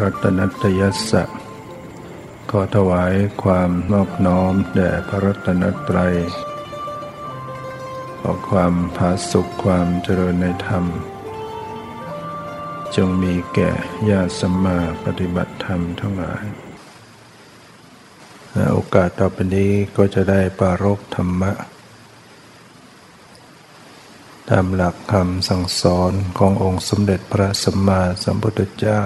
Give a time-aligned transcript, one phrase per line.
[0.00, 1.22] รัตนัตยสสะ
[2.50, 6.14] ขอถวายความนอบน้อมแด่พระรัตนตรัย
[8.20, 10.84] ขอความผาสุขความเจริญในธรรม
[12.96, 13.70] จงมีแก่
[14.10, 16.44] ญาติสัมมาปฏิบัติธรรมทั้งหลาย
[18.72, 21.52] โอกาสต่อไปนี้ก็จะได้ปารกธรรมะ
[24.50, 29.02] ตามหลักคำสั่งสอนขององค์สมเด็จพระสัมมาสัมพุทธเจ้า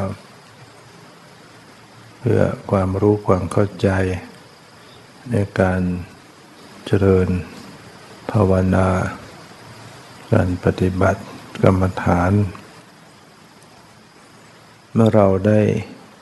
[2.25, 3.89] เพื่อความรู้ความเข้าใจ
[5.31, 5.81] ในการ
[6.87, 7.29] เจริญ
[8.31, 8.89] ภาวนา
[10.33, 11.23] การปฏิบัติ
[11.63, 12.33] กรรมฐาน
[14.93, 15.61] เมื่อเราได้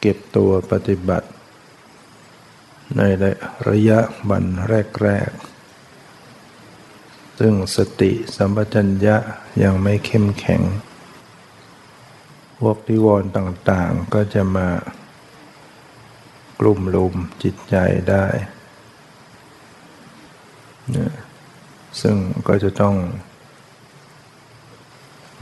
[0.00, 1.28] เก็บตัวปฏิบัติ
[2.96, 3.02] ใน
[3.68, 3.98] ระยะ
[4.30, 4.44] วัน
[5.02, 5.30] แรก
[6.16, 9.16] ๆ ซึ่งสติสัมปชัญญะ
[9.62, 10.62] ยังไม่เข้มแข็ง
[12.58, 14.68] พวกนิวรณ์ต่างๆก็จะมา
[16.60, 17.76] กลุ่มลุมจิตใจ
[18.10, 18.26] ได้
[22.00, 22.16] ซึ่ง
[22.48, 22.96] ก็จะต้อง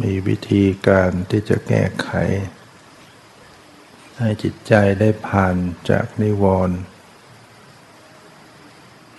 [0.02, 2.08] มีวิธีการที่จะแก้ไข
[4.18, 5.56] ให้จิตใจได้ผ่าน
[5.90, 6.78] จากนิวรณ์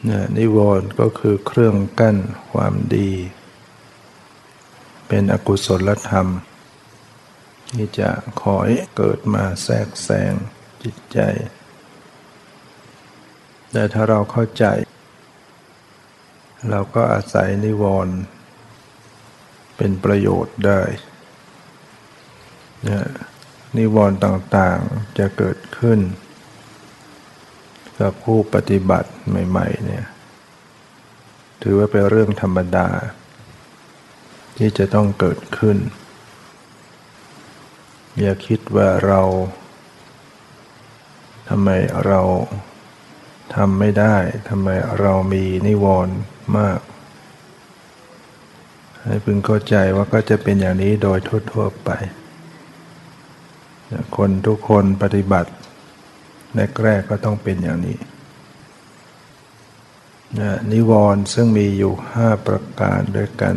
[0.10, 2.18] นนิวรณ์ก็คือเครื่องกั้น
[2.52, 3.12] ความดี
[5.08, 6.28] เป็นอกุศลธรรม
[7.76, 8.10] ที่จะ
[8.42, 10.34] คอยเกิดมาแทรกแซง
[10.84, 11.20] จิตใจ
[13.72, 14.66] แต่ถ้าเราเข้าใจ
[16.70, 18.16] เราก็อาศัยนิวรณ์
[19.78, 20.82] เป็นประโยชน์ได้
[23.78, 26.00] นิวรณ์ต่างๆจะเกิดขึ้น
[28.00, 29.12] กับผู้ปฏิบัติ
[29.50, 30.06] ใหม่ ๆ เนี่ย
[31.62, 32.90] ถือว่าเป็นเรื่องธรรมดา
[34.58, 35.78] ที่จะต้องเกิดขึ้น
[38.20, 39.22] อย่าคิดว่าเรา
[41.50, 41.70] ทำไม
[42.06, 42.22] เรา
[43.56, 44.16] ทำไม่ได้
[44.50, 44.68] ทำไม
[45.00, 46.16] เรามีนิวรณ์
[46.58, 46.80] มาก
[49.04, 51.20] ให้พึงเข้าใจว่าก็จะเป็นอย่างนี้โดย
[51.52, 51.90] ทั่วๆไป
[54.18, 55.52] คนทุกคนปฏิบัติ
[56.84, 57.98] แรกๆก็ต้องเป็นอย่างนี้
[60.72, 63.56] นิวรณ์ซึ่งมีอยู่ห้าประการด้วยกัน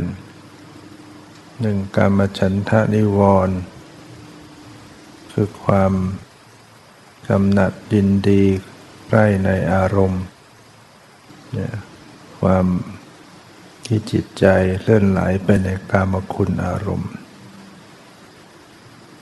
[1.61, 3.57] หนึ่งกามฉันทะนิวรณ์
[5.33, 5.93] คือความ
[7.29, 8.45] กำหนัดยินดี
[9.15, 10.25] ใกล้ในอารมณ์
[11.53, 11.75] เนี่ย
[12.41, 12.67] ความ
[13.87, 14.47] ที่จิตใจ
[14.83, 17.13] เลื่อนไหลไปในกามคุณอารมณ์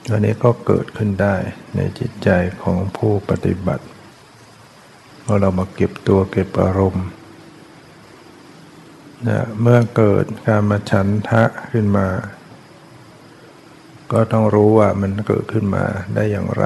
[0.09, 1.35] อันนี้ก็เกิดขึ้นได้
[1.75, 2.29] ในจิตใจ
[2.61, 3.85] ของผู้ปฏิบัติ
[5.23, 7.05] เมื่อเรามาเก็บตัวเก็บอารมณ์
[9.27, 12.07] นะเมื่อเกิดการมาฉันทะขึ้นมา
[14.11, 15.83] ก็ต้องรู้ว่ามันเกิดขึ้นมา
[16.15, 16.65] ได้อย่างไร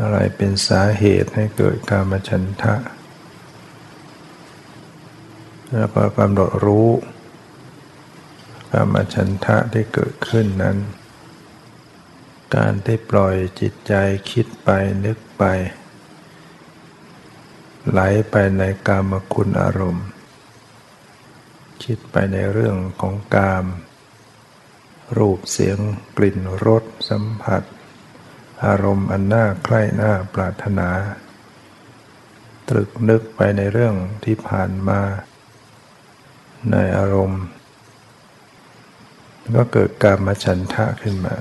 [0.00, 2.74] อะไรเป็นสาเหตุให้เกิดการมฉันทะ
[5.72, 6.88] แล้วก็กำหนดรู้
[8.72, 10.78] กามฉันทะที่เกิดขึ้นนั้น
[12.56, 13.94] การที่ปล่อยจิตใจ
[14.30, 14.68] คิดไป
[15.04, 15.44] นึกไป
[17.90, 18.00] ไหล
[18.30, 20.06] ไปในกามคุณอารมณ์
[21.84, 23.64] คิดไปในเรื่องของกาม
[25.18, 25.78] รูปเสียง
[26.16, 27.62] กลิ่นรสสัมผัส
[28.66, 30.88] อารมณ์อันน่าใคร่น่าปรารถนา
[32.68, 35.00] ตรึกนึกไปในเรื่องที่ผ่านมา
[36.72, 37.42] ในอารมณ์
[39.56, 41.36] ก็เกิดการมาฉันทะขึ้นมา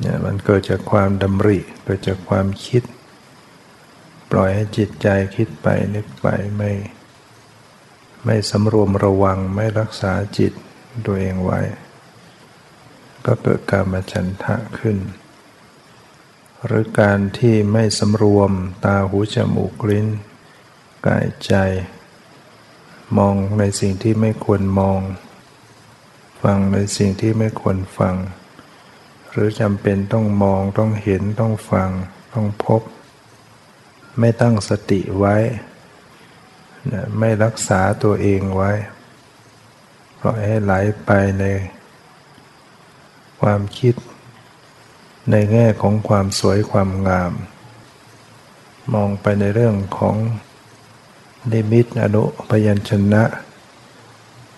[0.00, 2.82] เนี่ยมันเกิดจากความดำริ เกิดจากความคิด
[4.30, 6.26] ปล่อยให้จิตใจคิดไปนึกไป
[6.56, 6.72] ไม่
[8.24, 10.52] ไม่สำรวมระวังไม่รักษาจิต
[11.06, 11.60] ตัวเองไว้
[13.26, 14.96] ก็เกิดการมาฉันทะขึ้น
[16.64, 18.52] หรือการที่ไม่สำรวม
[18.84, 20.06] ตาหูจมูกลิ้น
[21.06, 21.54] กายใจ
[23.16, 25.00] มองในสิ่งที่ไม่ควรมอง
[26.42, 28.16] ฟังในสิ่งที่ไม่ควรฟัง
[29.30, 31.90] หรือจำเป็นต้องมองต้องเห็นต้องฟัง
[32.34, 32.82] ต้องพบ
[34.18, 35.36] ไม่ตั้งสติไว้
[37.18, 38.72] ไม่รักษาตัวเองไว้
[40.20, 40.72] ปล่อยให้ไหล
[41.04, 41.10] ไป
[41.40, 41.44] ใน
[43.40, 43.94] ความคิด
[45.30, 47.32] ในแง่ของความสวยความงาม
[48.94, 50.16] มองไปในเรื่องของ
[51.52, 53.24] นิมิตอนุพยัญชนะ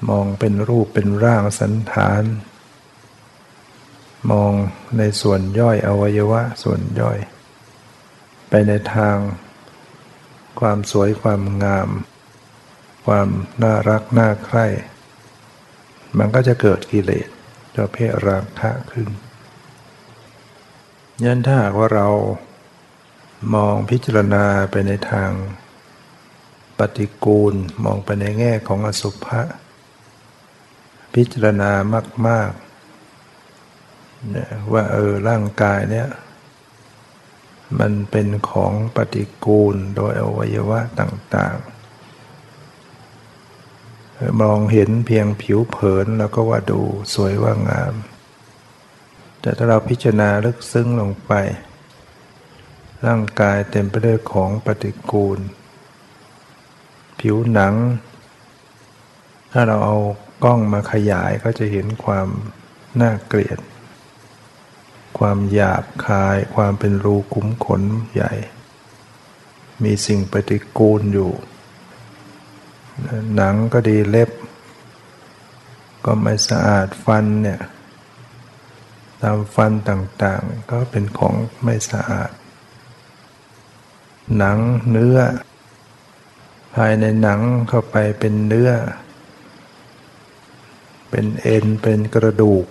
[0.08, 2.22] มองเป็นรูปเป็นร่างสันฐาน
[4.30, 4.52] มอง
[4.98, 7.18] ในส่วนย่อยอวัยวะส่วนย่อย
[8.48, 9.16] ไปในทาง
[10.60, 11.88] ความสวยความงาม
[13.06, 13.28] ความ
[13.62, 14.66] น่ารักน่าใคร่
[16.18, 17.28] มันก็จะเกิดกิเลส
[17.76, 19.08] ประเภทราคะขึ้น
[21.24, 22.08] ยันถ้าหากว่าเรา
[23.54, 25.30] มองพิจารณาไปในทาง
[26.78, 29.40] ปฏิกูลมองไปในแง่ของอสุภะ
[31.14, 31.70] พิจารณา
[32.26, 36.08] มากๆว่าเออร่างกายเนี่ย
[37.78, 46.80] มันเป็นของปฏิกูลโดยอวัยวะต่างๆ มองเห็นเพียงผิวเผินแล้วก็ว่าดู
[47.14, 47.94] สวยว่างาม
[49.40, 51.32] แต่ถ้าเราพิจารณาลึกซึ้งลงไป
[53.06, 55.38] ร่างกายเต็มไปด้วยของปฏิกูล
[57.20, 57.74] ผิวหนัง
[59.52, 59.96] ถ้าเราเอา
[60.44, 62.28] กล้องมาขยายก็จะเห็นความ
[63.00, 63.58] น่าเกลียด
[65.18, 67.82] ความหยาบคาย ความเป็นรูขุมขน
[68.14, 68.32] ใหญ่
[69.82, 71.30] มีสิ่งปฏิกูลอยู่
[73.34, 74.30] หนังก็ดีเล็บ
[76.04, 77.60] ก็ไม่สะอาดฟันเนี่ย
[79.22, 82.30] ตามฟันต่างๆ ก็เป็นของไม่สะอาด
[84.36, 84.58] หนัง
[84.90, 85.18] เนื้อ
[86.74, 88.70] ภายในหนังเข้าไปเป็นเนื้อ
[91.10, 92.66] เป็นเอ็นเป็นกระดูก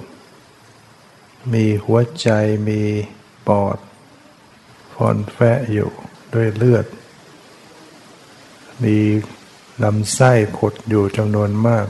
[1.53, 2.29] มีหัวใจ
[2.69, 2.81] มี
[3.47, 3.77] ปอด
[4.93, 5.89] ฟอนแฟะอยู่
[6.33, 6.85] ด้วยเลือด
[8.83, 8.97] มี
[9.83, 11.87] ลำไส้ขดอยู่จำนวนมาก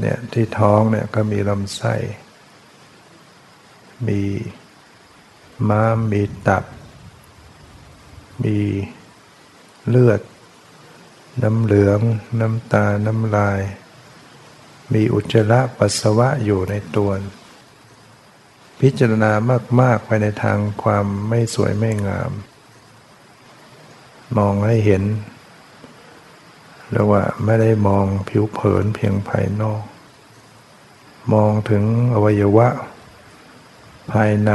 [0.00, 1.94] เนี่ยที่ท้องเนี่ยก็มีลำไส้
[4.08, 4.22] มี
[5.68, 6.64] ม้ามมีตับ
[8.42, 8.56] มี
[9.88, 10.20] เลือด
[11.42, 12.00] น้ำเหลือง
[12.40, 13.60] น้ำตา น้ำลาย
[14.92, 17.10] มีอุจจาระปัสสาวะอยู่ในตัว
[18.80, 19.32] พิจารณา
[19.80, 22.32] มาก ๆ ไปในทางความไม่สวยไม่งาม
[24.38, 25.02] มองให้เห็น
[26.90, 29.82] เรียกว่าไม่ได้มองผิวเผินเพียงภายนอก
[31.32, 31.84] มองถึง
[32.14, 32.68] อวัยวะ
[34.10, 34.52] ภายใน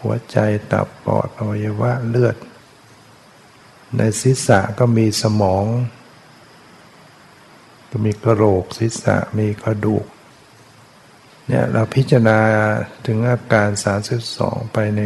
[0.00, 0.38] หัวใจ
[0.72, 2.36] ตับปอดอวัยวะเลือด
[3.96, 5.64] ในศีรษะก็มีสมอง
[7.90, 10.06] ก็มีกระโหลกศีรษะมีกระดูก
[11.48, 12.38] เนี่ยเราพิจารณา
[13.06, 13.68] ถึงอาการ
[14.22, 15.00] 32 ไปใน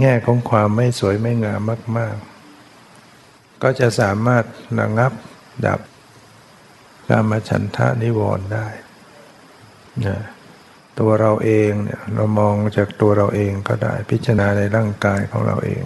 [0.00, 1.60] แง่ของความไม่สวยไม่งาม
[1.96, 2.16] มาก
[2.88, 4.44] ๆ ก็จะสามารถ
[4.80, 5.12] ระงับ
[5.66, 5.80] ดับ
[7.08, 8.66] การมาฉันทะนิวรณ์ได้
[10.06, 10.18] นะ
[10.98, 15.84] ตัวเราเองเนี่ยเรามองจากตัวเราเองก็ได้พิจารณาในร่างกายของเราเอง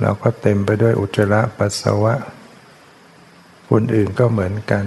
[0.00, 2.14] เราก็เต็มไปด้วยอุจจาระปัสสาวะ
[3.70, 4.84] คนอื่นก็เหมือนกัน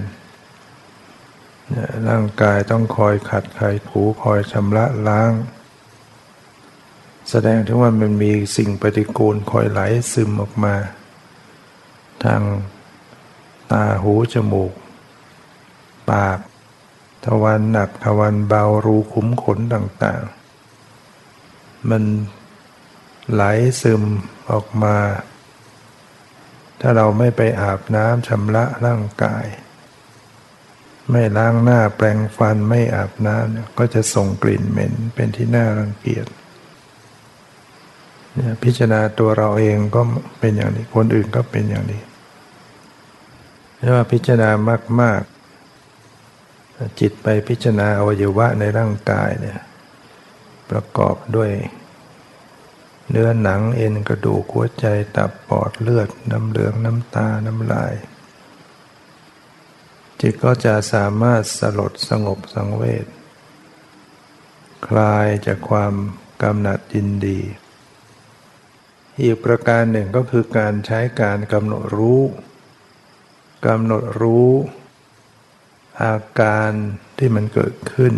[2.10, 5.32] ร่างกายต้องคอยขัดไขถูคอยชำระล้าง
[7.30, 9.80] แสดงถึงว่ามันมีสิ่งปฏิกูลคอยไหล
[10.12, 10.76] ซึมออกมา
[12.24, 12.42] ทาง
[13.72, 14.74] ตาหูจมูก
[16.12, 16.40] ปาก
[17.28, 22.04] ทวารหนักทวารเบารูขุมขนต่างๆ มัน
[23.32, 23.44] ไหล
[23.82, 24.04] ซึม
[24.50, 24.98] ออกมา
[26.82, 29.46] ถ้าเราไม่ไปอาบน้ำชำระร่างกาย
[31.12, 36.28] ไม่ล้างหน้าแปรงฟันไม่อาบน้ำก็จะส่งกลิ่นเหม็นเป็นที่น่ารังเกียจ
[38.64, 40.02] พิจารณาตัวเราเองก็
[40.40, 42.02] เป็นอย่างนี้ คนอื่นก็เป็นอย่างนี้
[43.78, 44.50] เรียกว่าพิจารณา
[45.02, 45.37] มากๆ
[47.00, 49.60] จิตไปพิจารณาอวัยวะในร่างกายเนี่ย
[50.70, 51.52] ประกอบด้วย
[53.10, 57.94] เนื้อหนังเอ็นกระดูกหัวใจตับปอดเลือดน้ำเหลืองน้ำตาน้ำลาย
[60.22, 63.06] จิตก็จะสามารถสลดสงบสังเวช
[64.88, 65.94] คลายจากความ
[66.42, 67.40] กำหนัดยินดี
[69.22, 72.22] อีกประการหนึ่งก็คือการใช้การกำหนดรู้
[73.68, 74.52] กำหนดรู้
[76.04, 76.72] อาการ
[77.18, 78.14] ที่มันเกิดขึ้น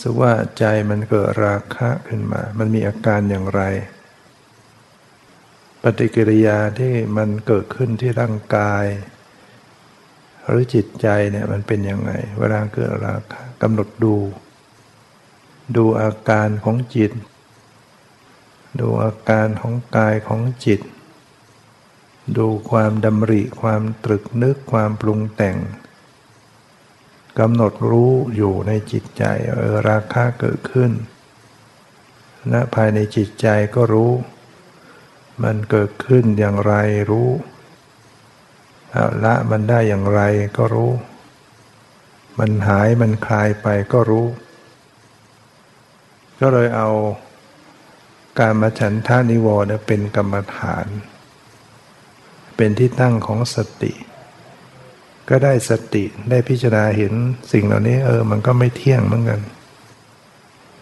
[0.00, 3.62] สว่าใจมันเกิดราคะขึ้นมา มันมีอาการอย่างไร
[5.82, 8.84] ปฏิกิริยาที่มันเกิดขึ้นที่ร่างกาย
[10.46, 14.16] หรือจิตใจเนี่ยมันเป็นยังไง เวลาเกิดราคะกำหนดดู
[15.76, 17.12] ดูอาการของจิต
[18.80, 20.80] ดูอาการของกายของจิต
[22.38, 25.58] ดูความดำริความตรึกนึกความปรุงแต่ง
[27.38, 30.92] กำหนดรู้อยู่ในจิตใจเออราคะเกิดขึ้น
[32.52, 34.12] ณภายในจิตใจก็รู้
[35.42, 36.74] มันเกิดขึ้นอย่างไร
[37.10, 37.28] รู้
[38.90, 40.20] เอาละมันได้อย่างไร
[40.56, 40.92] ก็รู้
[42.38, 44.26] มันหายมันคลายไปก็รู้
[46.40, 46.90] ก็เลยเอา
[48.38, 50.86] การมาฉันทานิวรณ์เป็นกรรมฐาน
[52.56, 53.92] เป็นที่ตั้งของสติ
[55.34, 57.12] ก็ได้สติได้พิจารณาเห็น
[57.52, 59.40] สิ่งเหล่านี้ เออ มันก็ไม่เที่ยงเหมือนกัน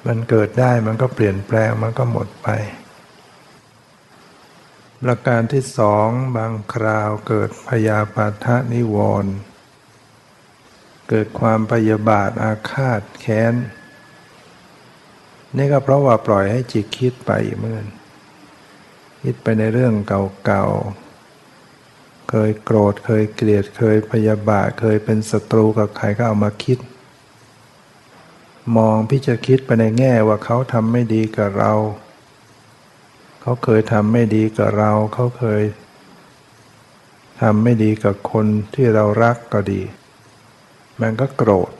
[0.07, 2.49] มันเกิดได้มันก็เปลี่ยนแปลงมันก็หมดไป
[5.03, 9.35] ประการที่สองบางคราวเกิดพยาปาทะนิวรณ์
[11.09, 13.55] เกิดความพยาบาทอาฆาตแค้น
[15.57, 17.87] นี่ก็เพราะว่าปล่อยให้จิตคิดไปเหมือน
[19.23, 20.67] คิดไปในเรื่องเก่า
[22.31, 26.79] เคยโกรธ เคยเกลียด เคยพยาบาท เคยเป็นศัตรูกับใครก็เอามาคิด
[28.77, 31.73] มองพี่จะคิดไปในแง่ว่าเขาทำไม่ดีกับเรา
[33.43, 35.63] เขาเคยทำไม่ดีกับเรา เขาเคย
[37.41, 39.83] ทำไม่ดีกับคนที่เรารักก็ดี
[41.01, 41.71] มันก็โกรธ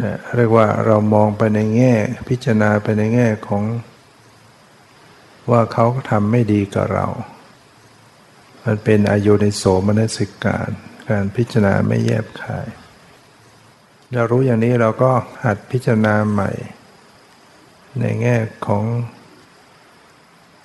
[0.00, 1.94] นะเรียกว่าเรามองไปในแง่
[2.28, 3.62] พิจารณาไปในแง่ของ
[5.50, 7.06] ว่าเขาทำไม่ดีกับเรา
[8.64, 10.70] มันเป็นอายุในโสมนสิกการ
[11.10, 12.68] การพิจารณาไม่แยบคาย
[14.12, 15.12] เรารู้อย่างนี้เราก็
[15.44, 16.50] หัดพิจารณาใหม่
[18.00, 18.36] ในแง่
[18.66, 18.84] ของ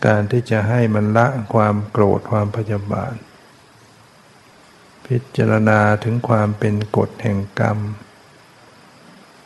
[0.05, 3.15] การที่จะให้มันละความโกรธความพยาบาท
[5.07, 7.77] พิจารณาถึงความเป็นกฎแห่งกรรม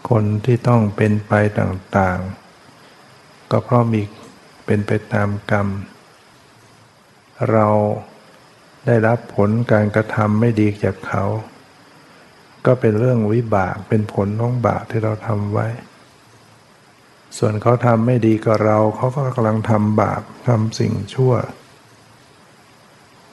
[0.10, 4.02] คนที่ต้องเป็นไปต่างๆ ก็เพราะมี
[4.66, 5.68] เป็นไปตามกรรม
[7.52, 7.68] เรา
[8.90, 11.24] ได้รับผลการกระทำไม่ดีจากเขา
[12.66, 15.68] ก็เป็นเรื่องวิบากเป็นผลของบาปที่เราทำไว้
[17.38, 21.34] ส่วนเขาทำไม่ดีกับเรา เขาก็กำลังทำบาปทำสิ่งชั่ว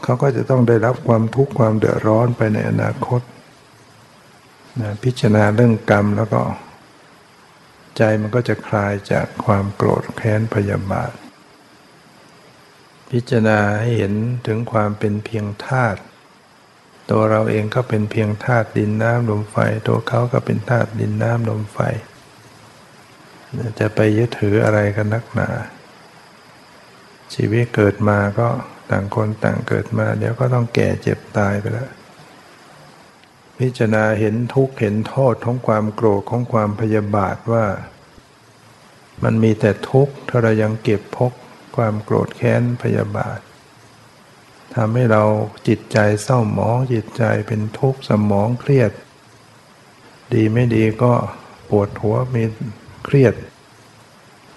[0.03, 3.21] เขาก็จะต้องได้รับความทุกข์ความเดือดร้อนไปในอนาคต
[4.81, 6.43] นะพิจารณาเรื่องกรรมแล้วก็
[7.97, 11.13] ใจมันก็จะคลายจากความโกรธแค้นพยาบาท
[13.11, 14.15] พิจารณาให้เห็น
[14.47, 16.01] ถึงความเป็นเพียงธาตุ
[17.11, 19.57] ตัวเราเองก็เป็นเพียงธาตุดินน้ำลมไฟ
[19.89, 21.79] ตัวเขาก็เป็นธาตุดินน้ำลมไฟ
[23.79, 25.49] จะไปยึดถืออะไรกันนักหนา
[27.35, 28.49] ชีวิตเกิดมาก็
[28.91, 31.91] ต่างคนต่างเกิดมา เดี๋ยวก็ต้องแก่เจ็บตายไปแล้ว
[33.59, 37.67] พิจารณาเห็นทุกข์เห็นโทษของความโกรธของความพยาบาทว่า
[39.23, 41.33] มันมีแต่ทุกข์ถ้าเรายังเก็บพก
[41.77, 43.39] ความโกรธแค้นพยาบาท
[44.75, 45.23] ทำให้เรา
[45.69, 48.93] จิตใจเศร้าหมองจิตใจเป็นทุกข์สมองเครียด
[50.35, 51.13] ดีไม่ดีก็
[51.69, 52.43] ปวดหัวมี
[53.05, 53.35] เครียด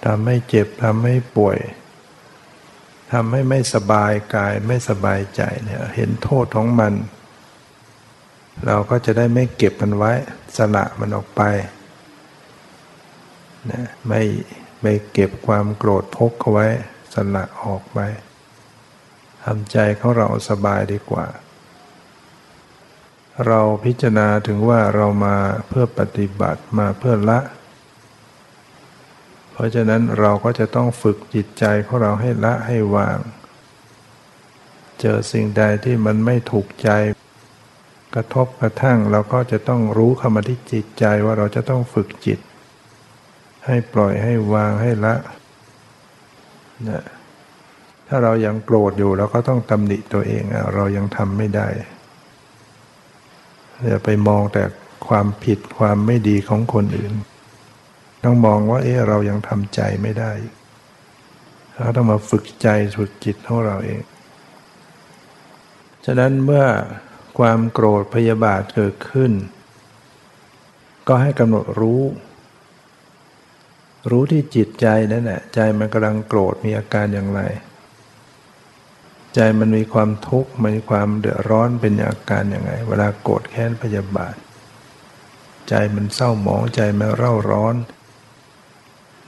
[0.06, 1.58] ทำให้เจ็บทำให้ป่วย
[3.12, 6.94] ทำให้ไม่สบายกายไม่สบายใจเนี่ยเห็นโทษของมัน
[8.66, 10.12] เราก็จะได้ไม่เก็บมันไว้
[10.58, 11.42] สละมันออกไป
[13.72, 14.22] นะไม่
[14.82, 16.68] ไม่เก็บความโกรธพกเอาไว้
[17.13, 18.00] สละออกไป
[19.44, 21.25] ทำใจของเราสบายดีกว่า
[23.48, 25.38] เราพิจารณาถึงว่าเรามา
[25.68, 27.39] เพื่อปฏิบัติมาเพื่อละ
[29.51, 33.18] เพราะฉะนั้นเราก็จะต้องฝึกจิตใจของเราให้ละให้วาง
[35.00, 36.89] เจอสิ่งใดที่มันไม่ถูกใจ
[38.16, 42.39] กระทบกระทั่งเราก็จะต้องรู้เข้ามาที่จิตใจว่าเราจะต้องฝึกจิต
[43.66, 45.16] ให้ปล่อยให้วางให้ละ
[46.88, 47.03] นะ
[48.07, 50.43] ถ้าเรายังโกรธอยู่เราก็ต้องตำหนิตัวเอง
[50.75, 51.67] เรายังทำไม่ได้
[53.88, 54.63] อย่าไปมองแต่
[55.07, 57.13] ความผิดความไม่ดีของคนอื่น
[58.24, 60.31] ต้องมองว่าเออเรายังทำใจไม่ได้
[61.77, 62.67] เราต้องมาฝึกใจ
[62.98, 64.01] ฝึกจิตของเราเอง
[66.05, 66.65] ฉะนั้นเมื่อ
[67.39, 69.31] ความโกรธพยาบาทเกิดขึ้น
[71.07, 72.01] ก็ให้กำหนดรู้
[74.10, 77.42] รู้ที่จิตใจนั่นแหละใจมันกำลังโกรธมีอาการอย่างไร
[79.36, 84.36] ใจมันมีความทุกข์มันมีความเดือดร้อนเป็นอาการอย่างไงเวลาโกรธแค้นพยาบาท
[85.70, 87.75] ใจมันเศร้าหมองใจมันเร่าร้อน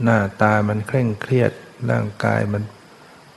[0.04, 1.52] หน้าตามันเคร่งเครียด
[1.90, 2.64] ร่างกายมัน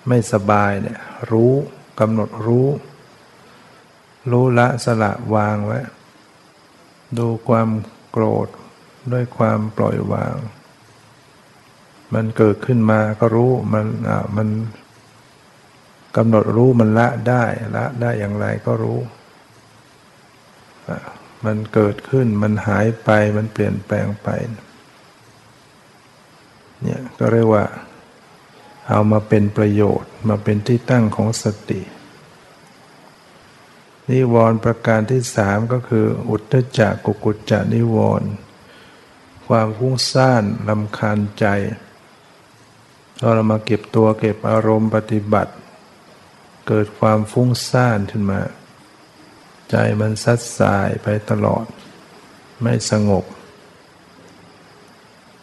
[0.09, 0.99] ไม่สบายเนี่ย
[1.31, 1.53] รู้
[2.01, 2.69] กำหนดรู้
[4.31, 5.81] รู้ละสละวางไว้
[7.19, 7.69] ดูความ
[8.11, 8.49] โกรธ
[9.13, 10.35] ด้วยความปล่อยวาง
[12.15, 14.49] มันเกิดขึ้นมาก็รู้มันอ่ามัน
[16.17, 17.45] กำหนดรู้มันละได้
[17.77, 18.99] ละได้อย่างไรก็รู้
[21.45, 24.29] มันเกิดขึ้นมันหายไปมันเปลี่ยนแปลงไป
[26.83, 27.65] เนี่ยก็เรียกว่า
[28.89, 31.83] เอามาเป็นประโยชน์มาเป็นที่ตั้งของสติ
[34.11, 38.29] นิวรณ์ประการที่สามก็คือ อุทธจักกุกุจจะนิวรณ์
[39.47, 41.47] ความฟุ้งซ่านลำคาญใจ
[43.21, 45.53] พอเรามาเก็บตัวเก็บอารมณ์ปฏิบัติ
[46.69, 48.41] เกิดความฟุ้งซ่านขึ้นมา
[49.71, 51.65] ใจมันซัดสายไปตลอด
[52.63, 53.25] ไม่สงบ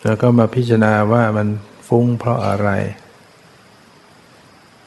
[0.03, 1.47] แล้วก็มาพิจารณาว่ามัน
[1.87, 2.69] ฟุ้งเพราะอะไร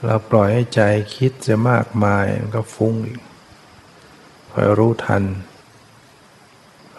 [0.05, 0.81] เราปล่อยให้ใจ
[1.15, 3.21] คิดจะมากมายมันก็ฟุ้งอีก
[4.51, 5.25] คอยรู้ทัน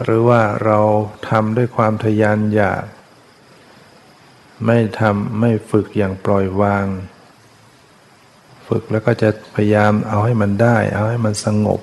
[0.04, 0.80] หรือว่าเรา
[1.30, 2.84] ทำด้วยความทยานอยาก
[4.66, 6.86] ไม่ทำไม่ฝึกอย่างปล่อยวาง
[8.68, 11.82] ฝึกแล้วก็จะพยายามเอาให้มันได้ เอาให้มันสงบ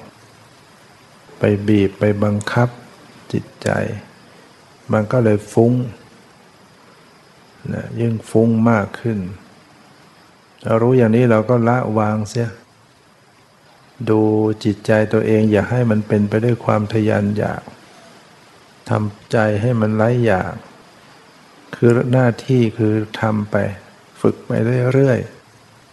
[1.38, 2.68] ไปบีบไปบังคับ
[3.32, 3.68] จิตใจ
[4.92, 5.72] มันก็เลยฟุ้ง
[7.72, 9.18] นะยิ่งฟุ้งมากขึ้น
[10.64, 12.50] เรารู้อย่างนี้เราก็ละวางเสีย
[14.10, 14.20] ดู
[14.64, 17.62] จิตใจตัวเองอย่าให้มันเป็นไปด้วยความทยานอยาก
[18.90, 20.54] ทำใจให้มันไร้อยาก
[21.76, 23.56] คือหน้าที่คือทำไป
[24.20, 24.52] ฝึกไป
[24.94, 25.18] เรื่อย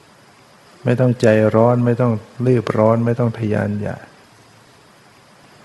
[0.06, 2.14] ๆ ไม่ต้องใจร้อนไม่ต้อง
[2.48, 4.04] รีบร้อนไม่ต้องทยานอยาก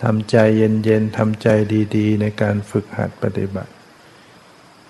[0.02, 1.48] ทำใจเย็นๆทำใจ
[1.96, 3.72] ดีๆ ในการฝึกหัดปฏิบัติ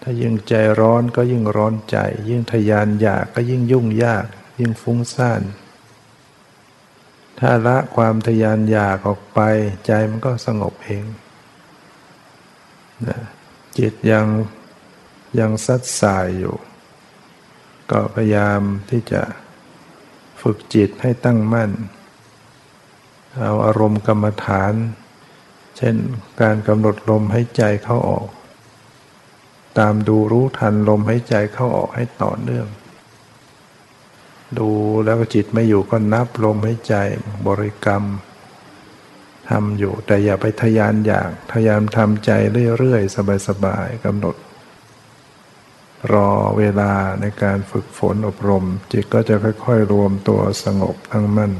[0.03, 1.97] ถ้ายิ่งใจร้อนก็ยิ่งร้อนใจ
[2.29, 4.27] ยิ่งทยานอยากก็ยิ่งยุ่งยาก
[4.59, 5.43] ยิ่งฟุ้งซ่าน
[7.39, 9.41] ถ้าละความทยานอยากออกไป
[9.87, 11.05] ใจมันก็สงบเอง
[13.09, 13.19] นะ
[13.79, 14.27] จิตยัง
[15.39, 16.57] ยังซัดสายอยู่
[17.91, 19.23] ก็พยายามที่จะ
[20.41, 21.71] ฝึกจิตให้ตั้งมั่น
[23.41, 24.75] เอาอารมณ์กรรมฐาน
[25.77, 25.97] เช่น
[26.41, 28.29] การกำหนดลมให้ใจเข้าออก
[29.79, 32.67] ตามดูรู้ทันลมให้ใจเข้าออกให้ต่อเนื่อง
[34.59, 34.71] ดู
[35.05, 36.95] แล้วจิตไม่อยู่ก็นับลมให้ใจ
[37.47, 38.05] บริกรรม
[39.51, 42.31] ทำอยู่แต่อย่าไปทยานอยากพยายามทำใจ
[42.79, 43.17] เรื่อยๆ
[43.49, 44.37] สบายๆกำหนด
[46.13, 51.53] รอเวลาในการฝึกฝนอบรม จิตก็จะค่อยๆ รวมตัวสงบทั้งมั่น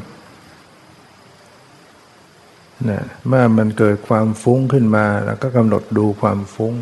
[2.89, 6.75] นะเมื่อมันเกิดความฟุ้งขึ้นมาแล้วก็กำหนดดูความฟุ้ง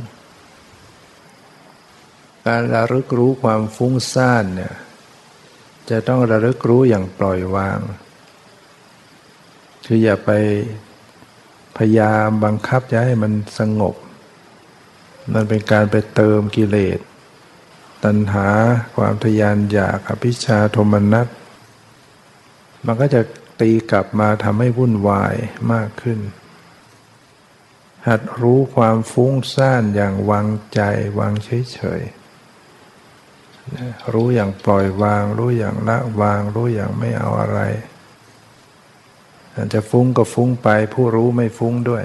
[2.47, 4.75] การระลึกรู้ความฟุ้งซ่านเนี่ย
[5.91, 7.81] จะต้องระลึกรู้อย่างปล่อยวาง
[9.87, 10.31] คืออย่าไป
[11.77, 13.95] พยายามบังคับจะให้มันสงบ
[15.35, 16.99] มันเป็นการไปเติมกิเลส
[18.05, 18.49] ตัณหา
[18.97, 21.29] ความทยานอยากอภิชาโทมนัส
[22.87, 23.21] มันก็จะ
[23.61, 25.35] ตีกลับมาทำให้วุ่นวาย
[25.73, 26.21] มากขึ้น
[28.07, 30.81] หัดรู้ความฟุ้งซ่านอย่างวางใจ
[31.19, 37.61] วางเฉยๆรู้อย่างปล่อยวาง รู้อย่างละวาง รู้อย่างไม่เอาอะไร
[39.55, 42.05] อาจจะฟุ้งก็ฟุ้งไป ผู้รู้ไม่ฟุ้งด้วย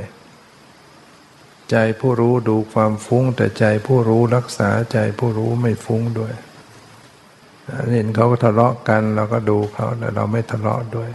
[1.71, 6.33] ใจผู้รู้ดูความฟุ้ง แต่ใจผู้รู้รักษาใจผู้รู้ไม่ฟุ้งด้วย
[7.95, 11.09] เห็นเขาก็ทะเลาะกันเราก็ดูเขาแต่เราไม่ทะเลาะด้วย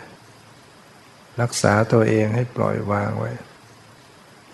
[1.40, 3.32] รักษาตัวเองให้ปล่อยวางไว้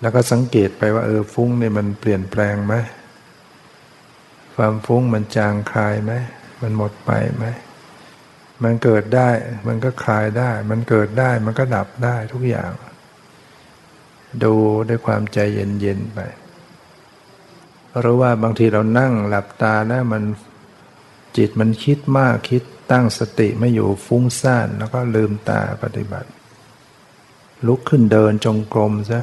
[0.00, 2.74] แล้วก็สังเกตไปว่าเออฟุ้งนี่มันเปลี่ยนแปลงไหม
[4.56, 6.12] ความฟุ้งมันจางคลายไหม
[6.62, 7.44] มันหมดไปไหม
[8.62, 9.30] มันเกิดได้
[9.66, 12.70] มันก็คลายได้ มันเกิดได้มันก็ดับได้ทุกอย่าง
[14.44, 14.54] ดู
[14.88, 16.18] ด้วยความใจเย็นๆไป
[18.00, 20.22] หรือว่าบางทีเรานั่งหลับตานะมัน
[21.36, 22.62] จิตมันคิดมากคิด
[22.92, 26.28] ตั้งสติไม่อยู่ฟุ้งซ่านแล้วก็ลืมตาปฏิบัติ
[27.66, 29.22] ลุกขึ้นเดินจงกรมซะ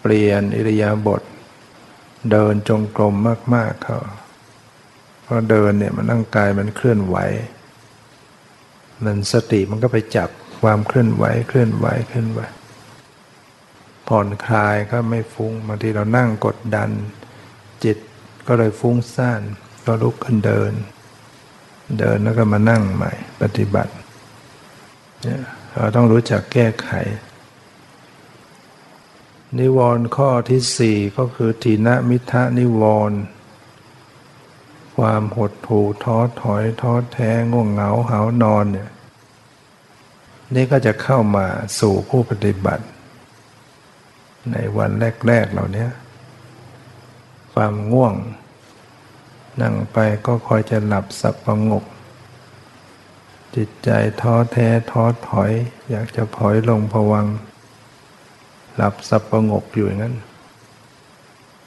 [0.00, 1.22] เปลี่ยนอิริยาบถ
[2.32, 3.14] เดินจงกรม
[3.54, 3.98] มากๆเขา
[5.22, 7.16] เพราะเดินเนี่ยมันร่างกายมันเคลื่อนไหว
[9.04, 10.30] มันสติมันก็ไปจับ
[10.62, 12.40] ความเคลื่อนไหวเคลื่อนไหวเคลื่อนไหว
[14.08, 16.90] ผ่อนคลายก็ไม่ฟุ้งบางทีเรานั่งกดดัน
[17.84, 17.98] จิต
[18.46, 19.40] ก็เลยฟุ้งซ่าน
[19.86, 20.72] ก็ลุกขึ้นเดิน
[21.98, 23.92] เดินแล้วก็มานั่งใหม่ ปฏิบัติ
[25.22, 25.42] เนี่ย
[25.74, 26.90] เราต้องรู้จักแก้ไข
[29.58, 33.18] นิวรณ์ข้อที่สี่ก็คือทีนมิทะนิวรณ์
[34.96, 38.90] ความหดหู่ท้อถอยท้อแท้ง่วงเหงาหานอนเนี่ย
[40.54, 41.46] นี่ก็จะเข้ามา
[41.78, 42.84] สู่ผู้ปฏิบัติ
[44.52, 44.90] ในวัน
[45.26, 45.86] แรก ๆเหล่านี้
[47.52, 48.14] ความง่วง
[49.62, 51.84] นั่งไปก็คอยจะหลับสับประงก
[53.56, 55.52] จิตใจท้อแท้ท้อถอย
[55.90, 57.26] อยากจะพลอยลงผวัง
[58.76, 60.16] หลับสับประงกอยู่อย่างนั้น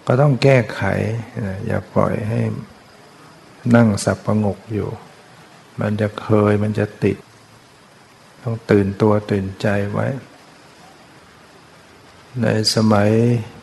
[0.05, 0.81] ก็ต้องแก้ไข
[1.67, 2.41] อย่าปล่อยให้
[3.75, 4.89] นั่งสับประงกอยู่
[5.79, 7.17] มันจะเคยมันจะติด
[8.41, 10.07] ต้องตื่นตัวตื่นใจไว้
[12.37, 13.11] ในสมัย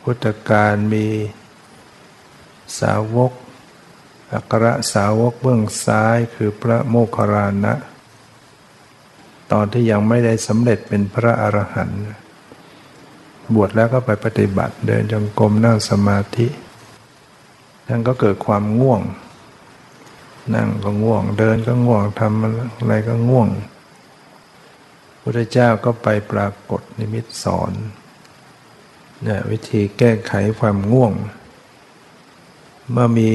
[0.03, 1.07] พุทธกาลมี
[2.79, 3.31] สาวก
[4.33, 7.73] อัครสาวกเบื้องซ้ายคือพระโมคคัลลานะ
[9.51, 12.01] ตอนที่ยังไม่ได้สำเร็จเป็นพระอรหันต์
[13.53, 16.47] บวชแล้วก็ไปปฏิบัติเดินจงกรมนั่งสมาธิ
[17.87, 19.01] ท่านก็เกิดความง่วง
[20.55, 23.49] นั่งก็ง่วง เดินก็ง่วงทำอะไรก็ง่วง
[25.21, 27.73] พระเจ้าก็ไปปรากฏนิมิตสอน
[29.25, 31.13] นี่ยวิธีแก้ไขความง่วง
[32.91, 33.31] เมื่อมี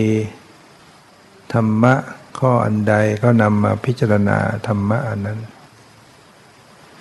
[1.52, 1.94] ธรรมะ
[2.38, 5.40] ข้ออันใดก็นำมาพิจารณาธรรมะอันนั้น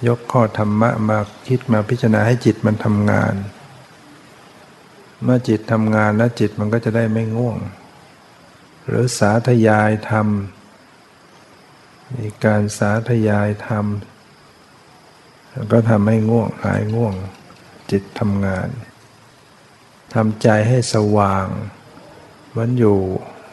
[0.07, 3.33] ยกข้อธรรมะมาคิดมาพิจารณาให้จิตมันทำงาน
[5.23, 7.57] เมื่อจิตทำงานแล้วจิตมันก็จะได้ไม่ง่วง
[8.87, 10.27] หรือสาธยายธรรม
[12.15, 13.85] มีการสาธยายธรรม
[15.71, 17.13] ก็ทำให้ง่วงหายง่วง
[17.91, 18.69] จิตทำงาน
[20.13, 21.47] ทำใจให้สว่าง
[22.57, 22.99] มันอยู่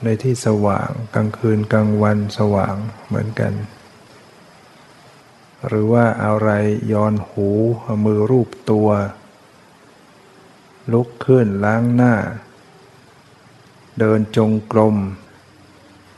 [0.04, 2.74] ในที่สว่างกลางคืนกลางวันสว่าง
[3.06, 3.52] เหมือนกัน
[5.66, 6.50] หรือว่าอาอะไร
[6.92, 7.48] ย้อนหู
[7.82, 8.88] เอามือรูปตัว
[10.92, 12.14] ลุกขึ้นล้างหน้า
[13.98, 14.96] เดินจงกรม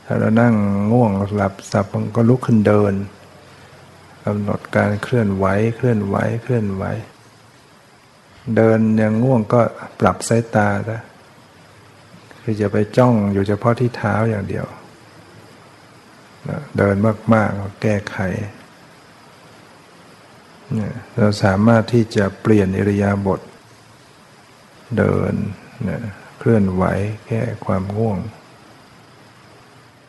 [0.05, 0.55] ถ้าเรานั่ง
[0.91, 2.93] ง่วงหลับสับมันก็ลุกขึ้นเดิน
[4.25, 6.83] กำหนดการเคลื่อนไหวเคลื่อนไหวเคลื่อนไหว
[8.55, 9.61] เดินยังง่วงก็
[9.99, 11.01] ปรับสายตาซะ
[12.41, 14.65] คือจะไปจ้องอยู่เฉพาะที่เท้าอย่างเดียว
[16.77, 16.95] เดิน
[17.33, 18.17] มากๆแก้ไข
[21.17, 23.41] เราสามารถที่จะเปลี่ยนอิริยาบถ
[24.97, 25.33] เดิน
[25.87, 25.99] นะ
[26.39, 26.83] เคลื่อนไหว
[27.27, 28.19] แก้ความง่วง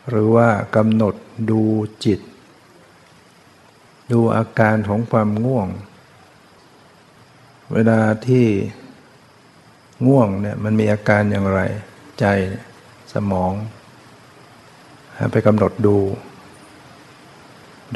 [0.09, 1.15] หรือว่ากำหนด
[1.51, 1.63] ดู
[2.05, 2.21] จิต
[4.13, 5.69] ดูอาการของความง่วง
[7.75, 8.47] เวลาที่
[10.07, 11.61] ง่วงเนี่ยมันมีอาการอย่างไร
[12.21, 12.27] ใจ
[13.15, 13.53] สมอง
[15.33, 15.97] ไปกำหนดดู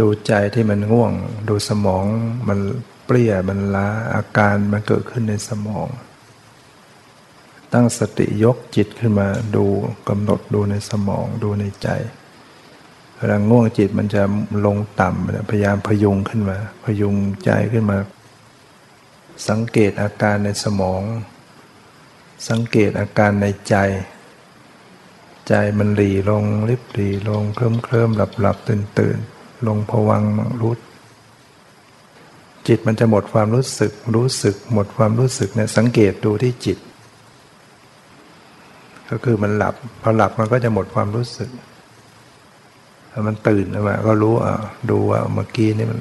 [0.00, 1.12] ดูใจที่มันง่วง
[1.48, 2.04] ดูสมอง
[2.48, 2.58] มัน
[3.04, 5.88] เปรี้ยมันล้าอาการมันเกิดขึ้นในสมอง
[7.72, 9.64] ตั้งสติยกจิตขึ้นมาดู
[10.08, 11.88] กำหนดดูในสมองดูในใจ
[13.16, 14.22] เวลาง่วงจิตมันจะ
[14.66, 17.98] ลงต่ำพยายามพยุงขึ้นมา พยุงใจขึ้นมา
[19.48, 21.02] สังเกตอาการในสมอง
[22.48, 23.76] สังเกตอาการในใจ
[25.48, 29.18] ใจมันหลีลงลิบหลีลงเคลิ้มเคลิ้มหลับหลับตื่นตื่น
[29.66, 30.22] ลงผวัง
[30.60, 30.74] รู้
[32.68, 36.78] จิตมันจะหมดความรู้สึกรู้สึกหมดความรู้สึกเนี่ยสังเกตดูที่จิต
[39.10, 41.50] ก็คือมันหลับพอหลับมันก็จะหมดความรู้สึก
[43.26, 44.54] มันตื่นมาก็รู้อะ
[44.90, 46.00] ดูว่าเมื่อกี้นี่มัน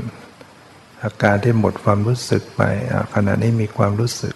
[1.06, 2.62] อาการที่หมดความรู้สึกไป
[3.13, 4.36] ขณะนี้มีความรู้สึก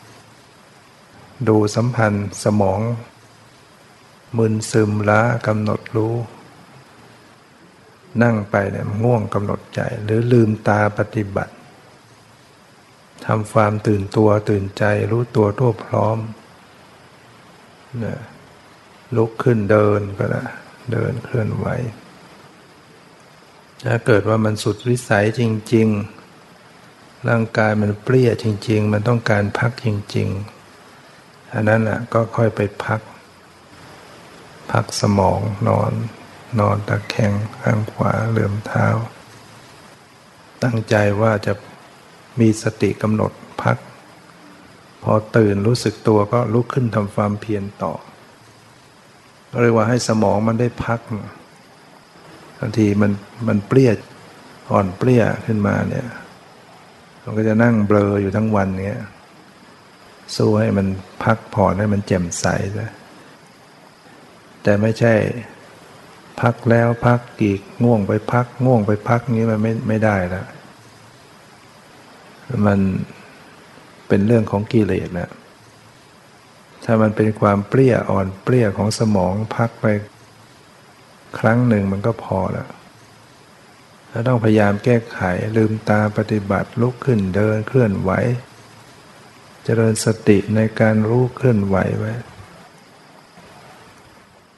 [1.47, 2.79] ดูสัมพันธ์สมอง
[4.37, 6.15] มึนซึมล้ากำหนดรู้
[8.23, 11.53] นั่งไปเนี่ยง่วงกำหนดใจ หรือลืมตาปฏิบัติ
[13.25, 16.17] ทำความตื่นตัวตื่นใจรู้ตัวทั่วพร้อม
[17.99, 18.19] เนี่ย
[19.15, 20.43] ลุกขึ้นเดินก็ได้
[20.91, 21.67] เดินเคลื่อนไหว
[23.87, 25.41] ถ้าเกิดว่ามันสุดวิสัยจ
[25.73, 26.18] ริง ๆ
[27.27, 30.27] ร่างกายมันเปรี้ยจริง ๆ มันต้องการพักจริง
[30.91, 33.01] ๆ อันนั้นอะก็ค่อยไปพัก
[34.71, 35.91] พักสมองนอน
[36.59, 38.87] นอนตะแคงข้างขวาเหลื่อมเท้า
[40.63, 41.53] ตั้งใจว่าจะ
[42.39, 43.31] มีสติกำหนด
[43.63, 43.77] พัก
[45.03, 47.93] พอตื่นรู้สึกตัวก็ลุกขึ้นทำความเพียรต่อ
[49.61, 50.99] เรียกว่าให้สมองมันได้พัก
[52.59, 53.11] บางทีมัน
[53.47, 53.91] มันเปรี้ย
[54.71, 56.07] อ่อนเปรี้ยขึ้นมาเนี่ย
[57.29, 58.99] มันก็จะนั่งเบลออยู่ทั้งวันเนี้ย
[60.35, 60.87] สู้ให้มัน
[61.23, 62.45] พักผ่อนให้มันแจ่มใส
[62.77, 62.89] ซะ
[64.63, 65.13] แต่ไม่ใช่
[66.41, 70.45] พักแล้วพักอีกง่วงไปพัก ง่วงไปพักนี้มันไม่ไม่ได้แล้ว
[72.67, 72.79] มัน
[74.07, 75.31] เป็นเรื่องของกิเลสนะ
[76.85, 79.85] ถ้ามันเป็นความเปรี้ยอ่อนเปรี้ยของสมองพักไป
[81.39, 82.69] ครั้งหนึ่งมันก็พอแล้ว
[84.09, 85.19] แล้วต้องพยายามแก้ไข
[85.57, 88.11] ลืมตาปฏิบัติลุกขึ้นเดินเคลื่อนไหว
[89.63, 92.13] เจริญสติในการรู้เคลื่อนไหวไว้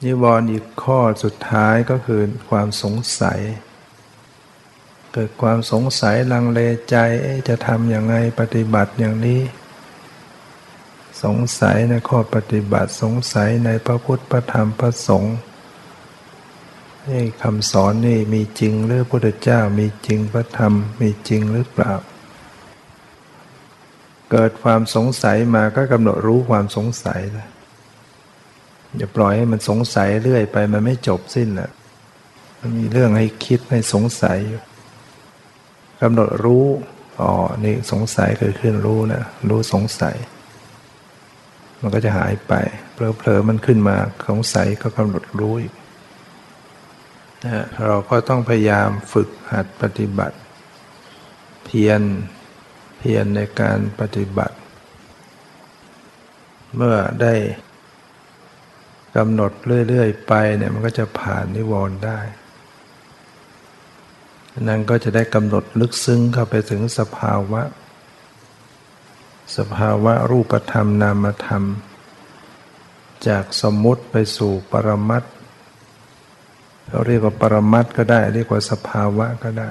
[0.02, 3.40] นิวรณ์อีกข้อสุดท้ายก็คือความสงสัย
[5.12, 6.60] เกิดความสงสัยลังเล
[6.90, 6.96] ใจ
[7.48, 9.40] จะทำอย่างไงปฏิบัติอย่างนี้
[11.22, 15.36] สงสัยในข้อปฏิบัติสงสัยในพระพุทธพระธรรมพระสงฆ์
[17.10, 21.94] นี่คำสอนนี่มีจริงหรือพระพุทธเจ้ามีจริงพระธรรมมีจริงหรือเปล่า
[24.30, 27.48] เกิดความสงสัยมาก็กำหนดรู้ความสงสัยนะ
[28.96, 31.70] อย่าปล่อยให้มันสงสัยเรื่อยไปมันไม่จบสิ้นแหละ
[32.60, 34.38] มันมีเรื่องให้คิดให้สงสัย
[36.02, 36.66] กำหนดรู้
[37.20, 37.32] อ๋อ
[37.64, 40.16] นี่สงสัยเกิดขึ้นรู้นะรู้สงสัย
[41.80, 42.52] มันก็จะหายไป
[42.94, 43.96] เผลอๆมันขึ้นมา
[44.28, 45.72] สงสัยก็กำหนดรู้อีก
[47.44, 50.36] นะเราก็ต้องพยายามฝึกหัดปฏิบัติ
[51.64, 52.00] เพียร
[52.98, 54.56] เพียรในการปฏิบัติ
[56.76, 57.34] เมื่อได้
[59.16, 59.52] กำหนด
[59.88, 62.20] เรื่อยๆไปเนี่ยมันก็จะผ่านนิวรณ์ได้
[64.60, 67.62] นั้นก็จะได้กำหนดลึกซึ้งเข้าไปถึงสภาวะ
[69.56, 71.64] สภาวะรูปธรรมนามธรรม
[73.28, 75.22] จากสมมุติไปสู่ปรมัต
[76.92, 79.70] เราเรียกว่าปรมัตก็ได้ เรียกว่าสภาวะก็ได้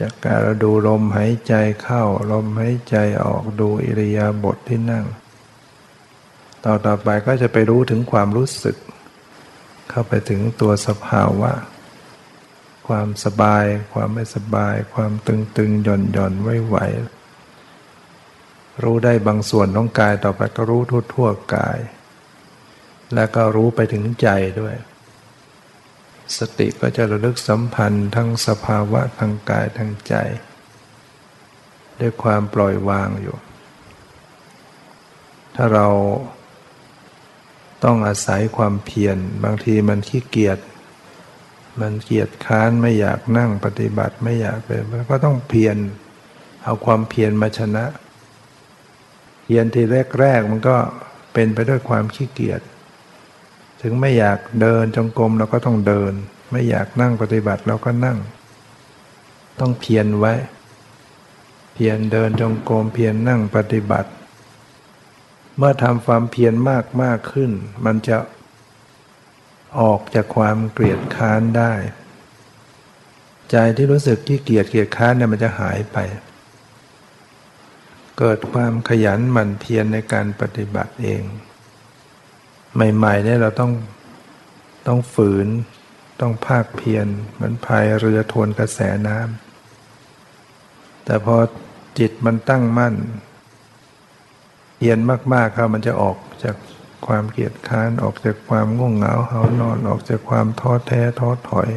[0.00, 2.02] จากการดูลมหายใจเข้า
[2.32, 5.06] ลมหายใจออกดูอิริยาบถทที่นั่ง
[6.64, 8.76] ต่อต่อไปก็จะไปรู้ถึงความรู้สึก
[9.90, 11.52] เข้าไปถึงตัวสภาวะ
[12.88, 16.76] ความสบาย ความไม่สบาย ความตึงตึงหย่อนหย่อนไหวไหว
[18.82, 21.78] รู้ได้บางส่วนของกายต่อไปก็รู้ทั่วทั่วกาย
[23.14, 24.28] แล้วก็รู้ไปถึงใจ
[24.60, 24.74] ด้วย
[26.36, 30.14] สติก็จะระลึกสัมพันธ์ทั้งสภาวะทางกายทางใจ
[32.00, 33.36] ด้วยความปล่อยวางอยู่
[35.54, 35.88] ถ้าเรา
[37.84, 40.58] ต้องอาศัยความเพียรบางทีมันขี้เกียจ
[41.80, 45.76] มันเกียจค้านไม่อยากนั่งปฏิบัติไม่อยากเป็นก็ต้องเพียร
[46.64, 47.84] เอาความเพียรมาชนะ
[49.44, 49.82] เพียรที
[50.20, 50.76] แรกๆมันก็
[51.32, 52.60] เป็นไปด้วยความขี้เกียจ
[53.82, 56.12] ถึงไม่อยากเดินจงกรมเราก็ต้องเดิน
[56.50, 58.18] ไม่อยากนั่งปฏิบัติเราก็นั่ง
[59.60, 60.34] ต้องเพียรไว้
[61.74, 64.10] เพียรเดินจงกรมเพียรนั่งปฏิบัติ
[65.56, 67.50] เมื่อทำความเพียรมากมากขึ้น
[67.84, 68.18] มันจะ
[69.80, 71.72] ออกจากความเกลียดค้านได้
[73.50, 75.98] ใจที่รู้สึกที่เกลียดเกลียดค้านเนี่ยมันจะหายไป
[78.18, 81.22] เกิดความขยันหมั่นเพียรในการปฏิบัติเอง
[82.96, 83.72] ใหม่ๆเนี่ยเราต้อง
[84.86, 85.48] ต้องฝืน
[86.20, 91.36] ต้องภาคเพียรเหมือนพายเรือทวนกระแสน้ำแต่พอ
[91.98, 92.94] จิตมันตั้งมั่น
[94.82, 95.00] เย็น
[95.32, 96.56] มากๆครับมันจะออกจาก
[97.06, 101.68] ความเกียดค้านออกจากความง่วงเหงาเหานอนออกจากความท้อแท้ท้อถอย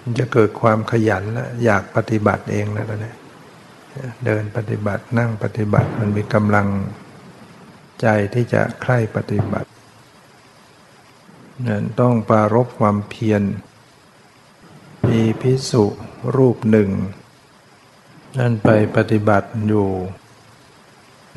[0.00, 3.16] มันจะเกิดความขยันและอยากปฏิบัติเองแล้วนะ
[4.24, 6.66] เดินปฏิบัตินั่งปฏิบัติมันมีกำลัง
[8.02, 9.70] ใจที่จะใคร่ปฏิบัติ
[11.66, 13.42] นั่นต้องปารบความเพียร
[15.08, 15.84] มีพิสุ
[16.36, 16.90] รูปหนึ่ง
[18.38, 19.88] นั่นไปปฏิบัติอยู่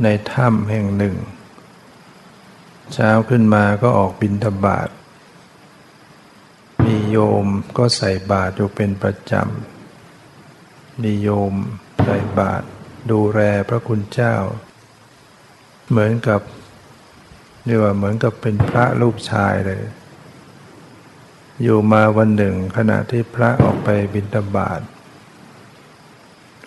[0.03, 1.15] ในถ้ำแห่งหนึ่ง
[2.93, 4.89] เช้าขึ้นมาก็ออกบินทบาท
[6.83, 7.45] มีโยม
[7.77, 11.53] ก็ใส่บาตรอยู่เป็นประจำ มีโยม
[12.03, 12.65] ใส่บาตร
[13.11, 14.35] ดูแลพระคุณเจ้า
[15.89, 16.41] เหมือนกับ
[17.65, 19.81] เรียกว่าเหมือนกับเป็นพระรูปชายเลย
[21.61, 24.81] อยู่มาวันหนึ่งขณะที่พระออกไปบิณฑบาต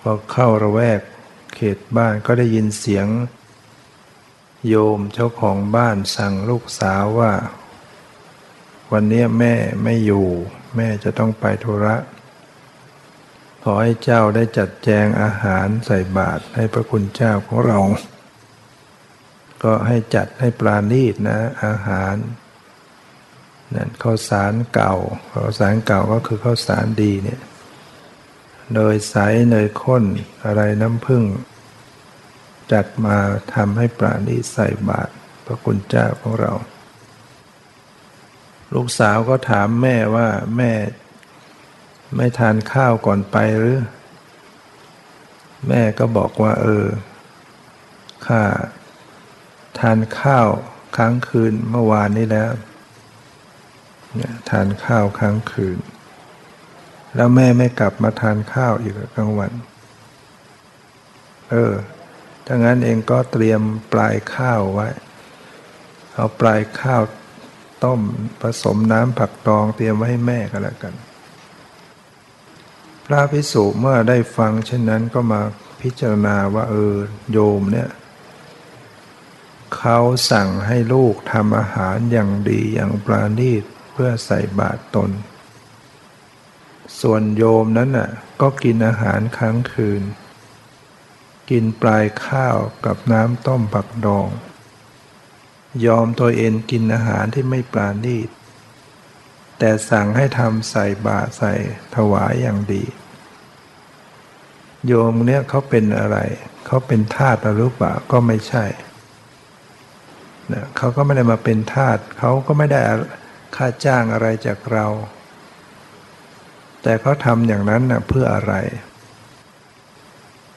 [0.01, 1.01] พอเข้าระแวก
[1.55, 3.07] เขตบ้านก็ได้ยินเสียง
[4.69, 7.33] โยมเจ้าของบ้านสั่งลูกสาวว่า
[8.93, 10.27] วันนี้แม่ไม่อยู่
[10.77, 11.97] แม่จะต้องไปธุระ
[13.63, 17.79] ขอให้เจ้าได้จัดแจงอาหารใส่บาตรให้พระคุณเจ้าของเรา
[19.62, 22.16] ก็ให้จัดให้ปลาณีตนะอาหาร
[23.75, 24.94] นั่นข้าวสารเก่า
[25.33, 27.40] ข้าวสารเก่าก็คือข้าวสารดีเนี่ย
[28.75, 29.16] เนยใส
[29.51, 30.05] เนยข้น
[30.44, 31.25] อะไรน้ำผึ้ง
[32.73, 33.16] จัดมา
[33.55, 35.12] ทำให้ปราณีใส่บาตร
[35.44, 36.53] พระคุณเจ้าของเรา
[38.75, 40.73] ลูกสาวก็ถามแม่ว่าแม่
[42.16, 43.79] ไม่ทานข้าวก่อนไปหรือ
[45.68, 46.87] แม่ก็บอกว่า เออ
[48.27, 48.40] ข้า
[49.81, 50.49] ทานข้าว
[50.97, 52.51] ค้างคืนเมื่อวานนี้แล้ว
[54.17, 55.79] เนี่ยทานข้าวค้างคืน
[57.17, 59.53] แล้วแม่ไม่กลับมาทานข้าวอีกกลางวัน
[61.51, 61.73] เออ
[62.47, 63.61] ถ้างั้นเองก็เตรียม
[63.93, 64.88] ปลายข้าวไว้
[66.14, 67.03] เอาปลายข้าว
[67.85, 68.01] ต้ม
[68.41, 70.95] ผสมน้ำผักตองเตรียมไว้ให้แม่ก็แล้วกัน
[73.07, 75.41] พระพิสุเมื่อได้ฟังเช่นนั้นก็มา
[75.83, 76.95] พิจารณาว่าเออ
[77.33, 77.88] โยมเนี่ย
[79.76, 79.98] เขา
[80.31, 85.11] สั่งให้ลูกทำอาหารอย่างดีอย่างปราณีตเพื่อใส่บาตรตน
[87.00, 90.02] ส่วนโยมนั้นน่ะก็กินอาหารค้างคืน
[91.50, 94.28] กินปลายข้าวกับน้ำต้มผักดอง
[95.87, 98.28] ยอมตัวเองกินอาหารที่ไม่ปราณีต
[99.59, 101.52] แต่สั่งให้ทำใส่บาตรใส่
[101.96, 102.85] ถวายอย่างดี
[104.87, 106.18] โยมเนี่ยเขาเป็นอะไร
[106.66, 108.64] เขาเป็นทาสหรือเปล่าก็ไม่ใช่
[110.53, 112.81] นะเขาก็ไม่ได้มาเป็นทาสเขาก็ไม่ได้
[113.57, 114.87] ค่าจ้างอะไรจากเรา
[116.83, 118.55] แต่เขาทำอย่างนั้นนะเพื่ออะไร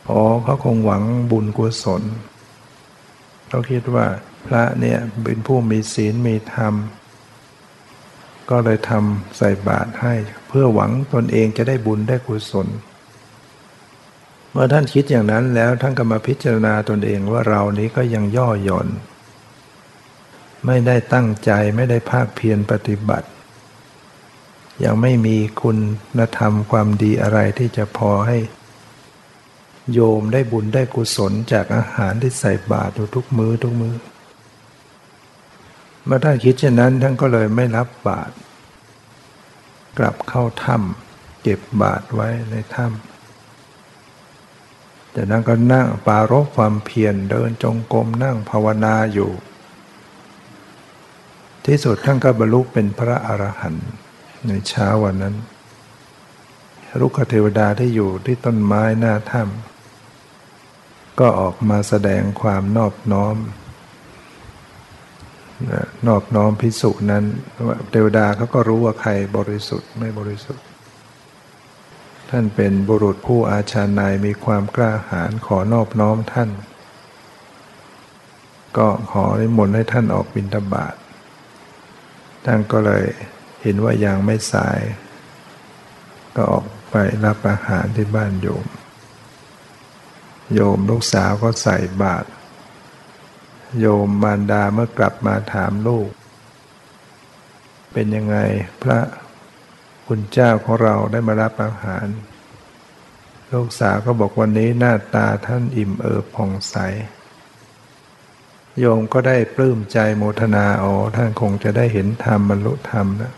[0.09, 2.03] อ๋อเขาคงหวังบุญกุศล
[3.47, 4.05] เขาคิดว่า
[4.45, 6.73] พระเนี่ยเป็นผู้มีศีลมีธรรม
[8.49, 10.13] ก็เลยทำใส่บาตรให้
[10.47, 12.67] เพื่อหวังตนเองจะได้บุญได้กุศล
[14.51, 18.87] เมื่อท่านคิดอย่างนั้นแล้วท่านก็มาพิจารณาตนเองว่าเรานี้ก็ยังย่อหย่อน
[20.65, 23.27] ไม่ได้ตั้งใจไม่ได้ภาคเพียรปฏิบัติ
[24.83, 25.71] ยังไม่มีคุ
[26.17, 28.37] ณธรรมความดีอะไรที่จะพอให้
[29.93, 33.95] โยมได้บุญได้กุศลจากอาหารที่ใส่บาตรทุกมือทุกมื้อ
[36.05, 38.33] เมื่อท่านคิดเช่นนั้นท่านก็เลยไม่รับบาตร
[39.97, 49.31] กลับเข้าถ้ำเก็บบาตรไว้ในถ้ำจากนั้นก็นั่งปารบความเพียรเดินจงกรมนั่งภาวนาอยู่
[51.65, 53.89] ที่สุดท่านก็บรรลุเป็นพระอรหันต์
[54.47, 55.35] ในเช้าวันนั้น
[57.01, 63.35] ลุกขเทวดาที่อยู่ที่ต้นไม้หน้าถ้ำก็ออกมาแสดงความนอบน้อม
[66.07, 67.23] นอบน้อมพิสุนั้น
[67.89, 70.65] เทวดาเขาก็รู้ว่าใครบริสุทธิ์ไม่บริสุทธิ์
[72.29, 76.49] ท่านเป็นบุรุษผู้อาชาในมีความกล้าหาญขอนอบน้อมท่าน
[78.77, 80.93] ก็ขอนิมนให้ท่านออกบิณฑบาต
[82.45, 83.05] ท่านก็เลย
[83.61, 84.79] เห็นว่ายังไม่สาย
[86.35, 88.65] ก็ออกไปรับอาหารที่บ้านโยม
[90.53, 92.27] โยมลูกสาวก็ใส่บาตร
[93.79, 96.09] โยมมารดาเมื่อกลับมาถามลูก
[97.93, 98.37] เป็นยังไง
[98.83, 98.99] พระ
[100.07, 102.05] คุณเจ้าของเราได้มารับอาหาร
[103.53, 106.75] ลูกสาวก็บอกวันนี้หน้าตาท่านอิ่มเอิบผ่องใส
[108.79, 113.33] โยมก็ได้ปลื้มใจโมทนาอ๋อท่านคงจะได้เห็นธรรมบรรลุธรรมนะ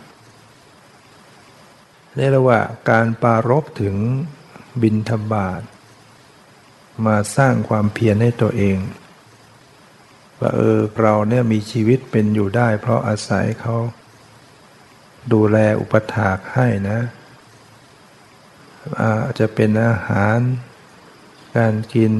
[2.18, 3.96] นี่เรียกว่าการปารบถึง
[4.82, 5.62] บินธบาต
[7.06, 8.78] มาสร้างความเพียรให้ตัวเอง
[10.40, 13.76] ว่าเออเราเนี่ยมีชีวิตเป็นอยู่ได้ เพราะอาศัยเขา
[15.34, 17.00] ดูแลอุปถากให้นะ
[19.02, 20.40] อาจจะเป็นอาหาร
[21.58, 22.12] การกิน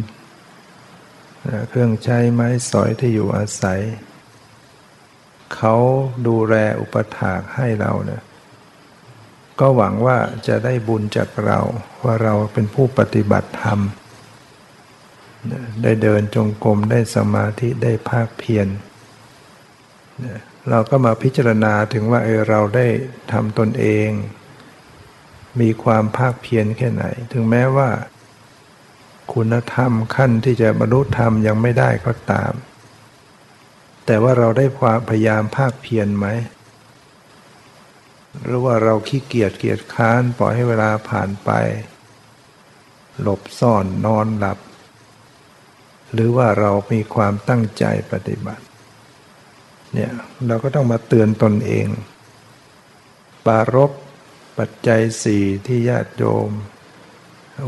[1.70, 3.82] เครื่องใช้ไม้สอยที่อยู่อาศัย
[5.56, 5.76] เขา
[6.28, 8.24] ดูแลอุปถากให้เราเนี่ย
[9.60, 11.60] ก็หวังว่าจะได้บุญจากเรา
[12.04, 13.80] ว่าเราเป็นผู้ปฏิบัติธรรม
[15.84, 18.68] ได้เดินจงกรมได้สมาธิได้ภาคเพียร
[20.70, 22.88] เราก็มาพิจารณาถึงว่าเออเราได้
[23.32, 24.10] ทำตนเอง
[25.62, 27.90] มีความภาคเพียรแค่ไหน ถึงแม้ว่า
[29.34, 32.54] คุณธรรมขั้นที่จะบรรลุธรรมยังไม่ได้ก็ตาม
[34.06, 36.28] แต่ว่าเราได้ความพยายามภาคเพียรไหม
[38.44, 41.50] หรือว่าเราขี้เกียจเกียจค้านปล่อยให้เวลาผ่านไป
[43.22, 44.60] หลบซ่อนนอนหลับ
[46.14, 48.66] หรือว่าเรามีความตั้งใจปฏิบัติ
[49.94, 50.12] เนี่ย
[50.48, 51.88] เราก็ต้องมาเตือนตนเอง
[53.46, 53.92] ปารบ
[54.58, 56.50] ปัจจัยสี่ที่ญาติโยม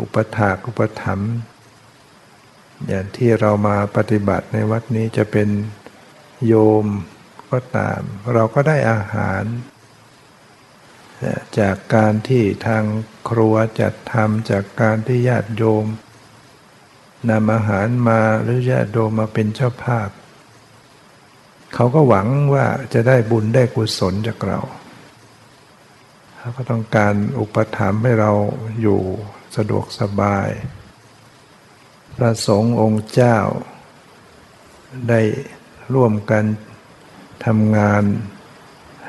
[0.01, 1.31] อุปถากอุปถัมภ์
[2.88, 5.49] อย่างที่เรามาปฏิบัติในวัดนี้จะเป็น
[6.47, 6.86] โยม
[7.51, 8.01] ก็ตาม
[8.33, 9.43] เราก็ได้อาหาร
[11.59, 12.83] จากการที่ทาง
[13.29, 15.86] ครัวจัดทำจากการที่ญาติโยม
[17.29, 20.09] นำอาหารมาหรือญาติโยมมาเป็นเจ้าภาพ
[21.73, 24.59] เขาก็หวังว่าจะได้บุญได้กุศลจากเรา
[26.38, 28.31] เขาก็ต้องการอุปถัมภ์ให้เรา
[28.81, 29.01] อยู่
[29.56, 30.49] สะดวกสบาย
[32.16, 33.38] พระสงฆ์องค์เจ้า
[35.10, 35.22] ได้
[35.93, 36.45] ร่วมกัน
[37.45, 38.03] ทำงาน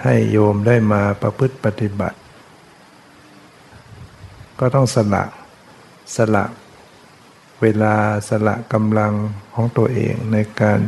[0.02, 2.18] ให้โยมได้มาประพฤติปฏิบัติ
[4.58, 5.24] ก็ต้องสละ
[6.16, 6.44] สละ
[7.62, 7.94] เวลา
[8.28, 9.12] สละกำลัง
[9.54, 10.80] ของตัวเองในการ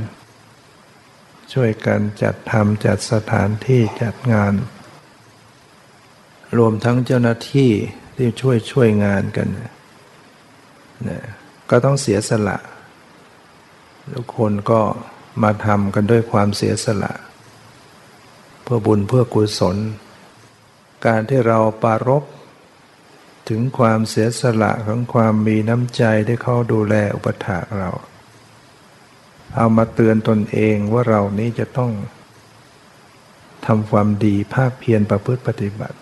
[1.53, 4.53] ช่วยกันจัดทำจัดสถานที่จัดงาน
[6.59, 7.73] รวมทั้งเจ้าหน้าที่
[8.19, 9.49] ที่ช่วยช่วยงานกัน
[11.09, 11.23] นะ
[11.71, 12.59] ก็ต้องเสียสละ
[14.15, 14.81] ทุกคนก็
[15.43, 17.13] มาทำกันด้วยความเสียสละ
[18.63, 19.77] เพื่อบุญเพื่อกุศล
[21.07, 22.25] การที่เราปารบ
[23.49, 27.91] ถึงความเสียสละของความมีน้ำใจที่เขาดูแลอุปถากเรา
[29.57, 31.93] เอามาเตือนตนเองว่าเรานี้จะต้อง
[33.67, 35.99] ทำความดีภาคเพียรประพฤติปฏิบัติ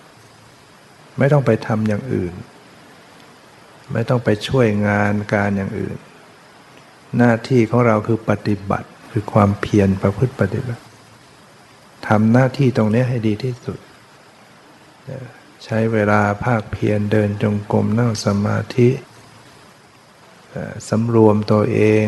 [1.19, 2.35] ไม่ต้องไปทำอย่างอื่น
[3.93, 5.97] ไม่ต้องไปช่วยงานการอย่างอื่น
[7.17, 10.83] หน้าที่ของเราคือปฏิบัติ คือความเพียรประพฤติปฏิบัติ
[12.09, 13.79] ทำหน้าที่ตรงนี้ให้ดีที่สุด
[15.64, 18.91] ใช้เวลาภาคเพียรเดินจงกรมนั่งสมาธิ
[20.89, 22.07] สำรวมตัวเอง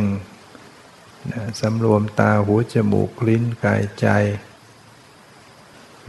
[1.61, 4.07] สำรวมตาหูจมูกลิ้นกายใจ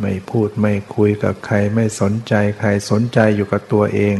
[0.01, 4.17] ไม่พูดไม่คุยกับใครไม่สนใจใครสนใจอยู่กับตัวเอง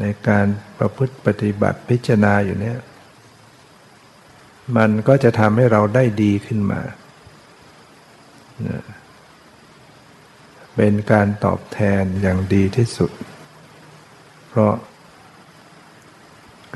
[0.00, 0.46] ในการ
[0.78, 2.78] ประพฤติปฏิบัติพิจารณาอยู่เนี่ย
[4.76, 6.80] มันก็จะทำให้เราได้ดีขึ้นมา
[10.76, 13.10] เป็นการตอบแทนอย่างดีที่สุด
[14.48, 14.74] เพราะ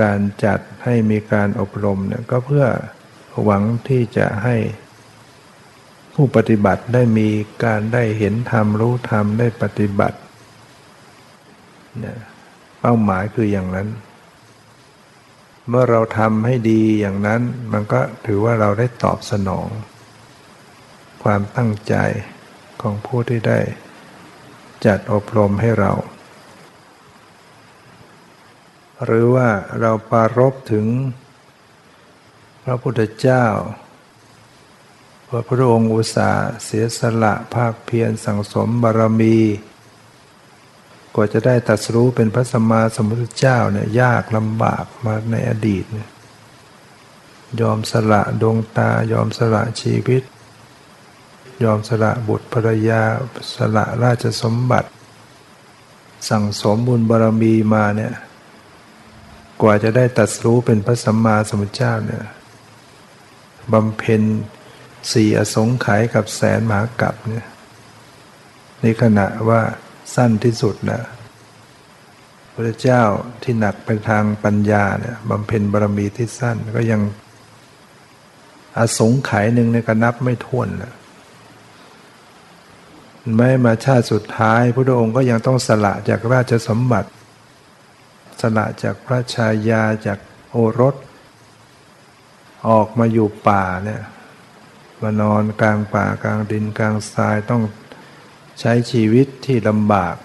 [0.03, 2.67] การจัดให้มีการอบรมเนี่ยก็เพื่อ
[3.45, 4.57] หวังที่จะให้
[6.15, 7.29] ผู้ปฏิบัติได้มี
[7.65, 10.19] การได้เห็นธรรมรู้ธรรมได้ปฏิบัติ
[12.01, 12.19] เนี่ย
[12.81, 13.89] เป้าหมายคืออย่างนั้น
[15.69, 17.43] เมื่อเราทำให้ดีอย่างนั้น
[17.73, 19.69] มันก็ถือว่าเราได้ตอบสนอง
[21.23, 21.95] ความตั้งใจ
[22.81, 23.59] ของผู้ที่ได้
[24.87, 25.93] จัดอบรมให้เรา
[29.05, 29.49] หรือว่า
[29.81, 30.87] เราปารบถึง
[32.65, 33.45] พระพุทธเจ้า
[35.35, 36.31] พระพุทธองค์อุตสา
[36.65, 39.39] เสียสละภาคเพียรสั่งสมบารมี
[41.15, 46.09] กว่าจะได้ตัดสู้เป็นพระสัมมาสัมพุทธเจ้าเนี่ยยากลำบากมาในอดีตเนี่ย
[47.61, 50.23] ยอมสละดวงตายอมสละชีวิต
[51.65, 53.03] ยอมสละบุตรภรรยา
[53.55, 54.91] สละราชสมบัติ
[56.29, 58.15] สั่งสมบุญบารมีมาเนี่ย
[59.63, 62.25] กว่าจะได้ตัดรู้เป็นพระสัมมาสัมพุทธเจ้าเนี่ย
[63.73, 64.23] บำเพ็ญ
[65.13, 67.47] สี่อสงไขยกับแสนมหากับเนี่ย
[68.81, 69.61] ในขณะว่า
[70.15, 71.03] สั้นที่สุดนะ
[72.55, 73.03] พระเจ้า
[73.43, 77.01] ที่หนักไปทางปัญญาเนี่ยบำเพ็ญบารมีที่สั้นก็ยัง
[78.79, 80.95] อสงไขยหนึ่งในก็นับไม่ถ้วนแล้ว
[83.37, 87.11] ไม่มาชาติสุดท้ายพระองค์ก็ยังต้องสละจากราชสมบัติ
[88.41, 90.19] สละจากพระชายาจาก
[90.51, 90.95] โอรส
[92.69, 94.03] ออกมาอยู่ป่าเนี่ย
[95.03, 97.63] มานอนกลางป่ากลางดินกลางทรายต้อง
[98.61, 100.17] ใช้ชีวิตที่ลำบาก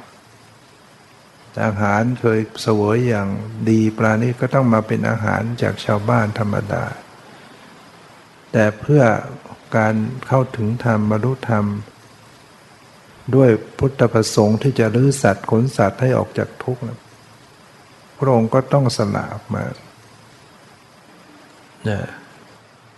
[1.65, 3.29] อาหารเคยเสวยอย่าง
[3.69, 6.85] ดีปลานี้ก็ต้องมาเป็นอาหารจากชาวบ้านธรรมดา
[8.51, 9.03] แต่เพื่อ
[9.77, 9.95] การ
[10.27, 11.65] เข้าถึงธรรมบรรลุธรรม
[13.35, 13.49] ด้วย
[13.79, 16.81] พุทธประสงค์ที่จะลื้อสัตว์ขนสัตว์ให้ออกจากทุกข์
[18.17, 19.63] พระองค์ก็ต้องสละมา
[21.85, 22.03] เนี่ย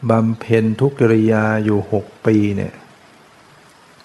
[0.09, 2.73] บำเพ็ญทุกกิริยาอยู่หกปีเนี่ย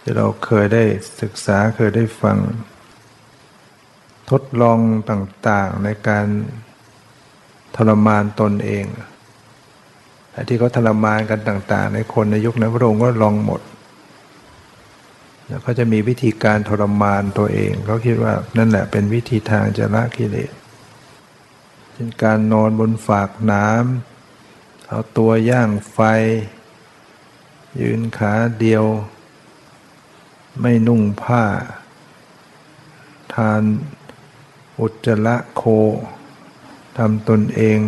[0.00, 0.84] ที่เราเคยได้
[1.20, 2.38] ศึกษาเคยได้ฟัง
[4.30, 4.78] ทดลอง
[5.10, 6.26] ต่างๆในการ
[7.76, 8.84] ทรมานตนเอง
[10.48, 13.60] ที่เขาทรมานกันต่าง ๆ ในคนในยุคนั้นพระองค์ก็ลองหมด
[15.48, 20.52] แล้วก็จะมีวิธีการทรมานตัวเองเขาคิดว่านั่นแหละเป็นวิธีทางจะละกิเลส
[21.92, 24.13] เช่นการนอนบนฝากน้ำ
[24.88, 25.98] เอาตัวย่างไฟ
[27.80, 28.84] ยืนขาเดียว
[30.60, 31.44] ไม่นุ่งผ้า
[33.34, 33.62] ทาน
[34.80, 35.62] อุจจระโค
[36.96, 37.78] ทำตนเอง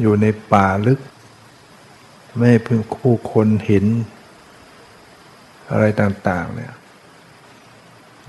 [0.00, 1.00] อยู่ในป่าลึก
[2.38, 3.86] ไม่พิ่งคู่คนเห็น
[5.70, 6.74] อะไรต่างๆเนี่ย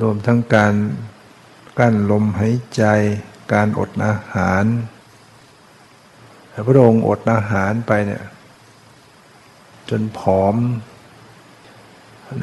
[0.01, 0.73] รวมทั้งการ
[1.79, 2.83] กั้นลมหายใจ
[3.53, 4.63] การอดอาหาร
[6.65, 8.23] พระองค์อดอาหารไปเนี่ย
[9.89, 10.55] จนผอม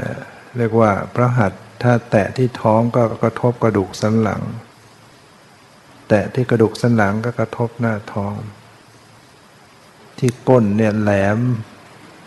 [0.01, 0.12] นะ
[0.59, 1.53] เรียกว่าพระหัต
[1.83, 4.43] ถ้าแตะที่ท้องก็กระทบกระดูกสันหลัง
[6.09, 8.35] แตะที่กระดูกสันหลังก็กระทบหน้าท้อง
[10.19, 11.39] ที่ก้นเนี่ยแหลม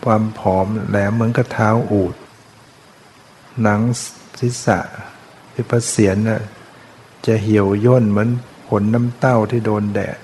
[0.06, 2.16] ความผอมแหลมเหมือนกับเท้าอูด
[3.62, 3.82] หนัง
[4.40, 4.80] ศีรษะ
[5.54, 6.42] ที่ประเสียนน่ะ
[7.26, 8.30] จะเหี่ยวย่นเหมือน
[8.68, 10.18] ผลน้ำเต้าที่โดนแดด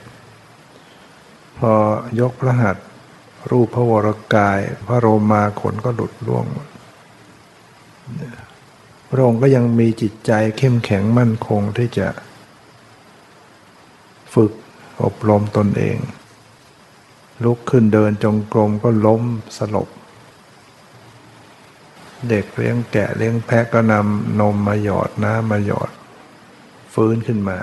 [1.58, 1.72] พอ
[2.20, 2.78] ยกพระหัต
[3.50, 6.46] รูปพระวรกาย พระโรมาขนก็หลุดล่วง
[9.10, 12.08] พระองค์ก็ยังมีจิตใจเข้มแข็งมั่นคงที่จะ
[14.34, 14.52] ฝึก
[15.04, 15.98] อบรมตนเอง
[17.44, 19.22] ลุกขึ้นเดินจงกรมก็ล้ม
[19.58, 19.90] สลบ
[22.30, 25.92] เด็กเลี้ยงแกะเลี้ยงแพะก็นำนมมาหยอดน้ำมาหยอด
[26.94, 27.58] ฟื้นขึ้นมา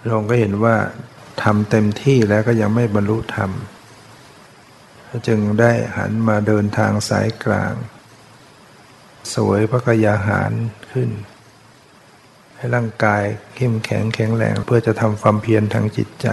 [0.00, 0.76] พระองค์ก็เห็นว่า
[1.42, 3.50] ทำเต็มที่แล้วก็ยังไม่บรรลุธรรม
[5.28, 7.74] จึงได้หันมาเดินทางสายกลาง
[9.34, 10.52] สวยพระกยาหาร
[10.92, 11.10] ขึ้น
[12.56, 13.22] ให้ร่างกาย
[13.56, 16.28] เข้มแข็งแข็งแรงเพื่อจะทำความเพียรทางจิตใจ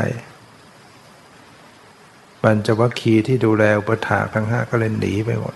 [2.41, 5.55] ปัญจวัคคีย์ที่ดูแลอุปถาทั้งห้าก็เลยหนีไปหมด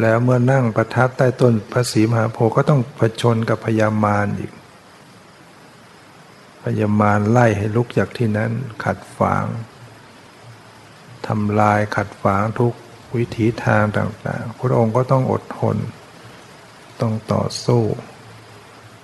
[0.00, 4.52] แล้วเมื่อนั่งประทับใต้ต้นพระศรีมหาโพธิ์ก็ต้องผชนกับพญามารอีก
[6.68, 8.52] พญามารไล่ให้ลุกจากที่นั้น
[8.84, 9.44] ขัดฝาง
[11.26, 12.72] ทำลายขัดฝางทุก
[13.16, 15.76] วิถีทางต่างๆ พระองค์ก็ต้องอดทน
[17.00, 17.82] ต้องต่อสู้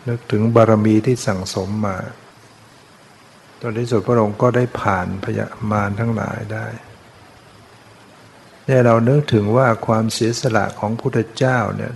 [0.09, 1.99] นึกถึงบารมีที่สั่งสมมา
[3.61, 6.67] ตอนที่สุดพระองค์ก็ได้ผ่านพยามารทั้งหลายได้
[8.67, 11.95] เนี่ยเรานึกถึงว่าความเสียสละของพุทธเจ้าเนี่ย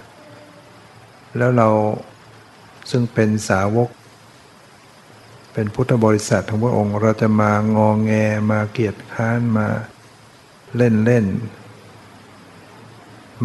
[1.36, 1.68] แล้วเรา
[2.90, 3.90] ซึ่งเป็นสาวก
[5.58, 8.12] เป็นพุทธบริษัทของพระองค์ เราจะมางองแง
[8.50, 9.68] มาเกียร์ค้านมา
[10.76, 11.26] เล่นเล่น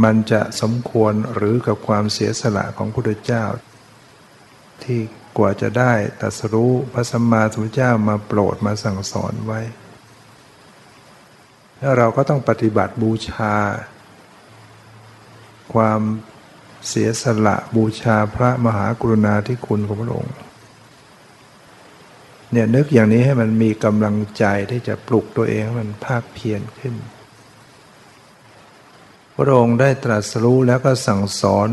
[0.03, 3.43] มันจะสมควรหรือกับความเสียสละของพระพุทธเจ้า
[4.84, 4.99] ที่
[5.38, 9.62] กว่าจะได้ตัสรู้พระสัมมาสัมพุทธเจ้ามาโปรดมาสั่งสอนไว้
[11.78, 13.55] แล้วเราก็ต้องปฏิบัติบูชา
[15.74, 16.01] ความ
[16.88, 20.36] เสียสละบูชาพระมหากรุณาธิคุณของพระองค์
[22.51, 26.95] เนี่ยนึกอย่างนี้ให้มันมีกำลังใจที่จะปลุกตัวเองให้มันภาคเพียรขึ้น
[29.35, 31.69] พระองค์ได้ตรัสรู้แล้วก็สั่งสอน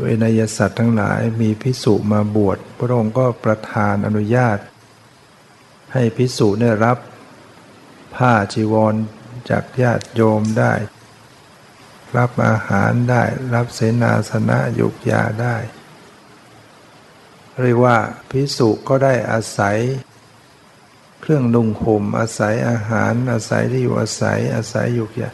[0.00, 4.58] เวนยสัตว์ทั้งหลายมีพิสุมาบวช พระองค์ก็ประทานอนุญาต
[5.92, 6.98] ให้พิสุเนี่ยรับ
[8.14, 8.94] ผ้าจีวร
[9.50, 10.72] จากญาติโยมได้
[12.16, 13.22] รับอาหารได้
[13.54, 15.56] รับเสนาสนะยุกยาได้
[17.62, 17.96] เรียกว่า
[18.30, 19.76] พิสุก็ได้อาศัย
[21.20, 25.30] เครื่องนุ่งห่มอาศัยอาหาร อาศัยที่อยู่อาศัยอาศัยอยู่อย่า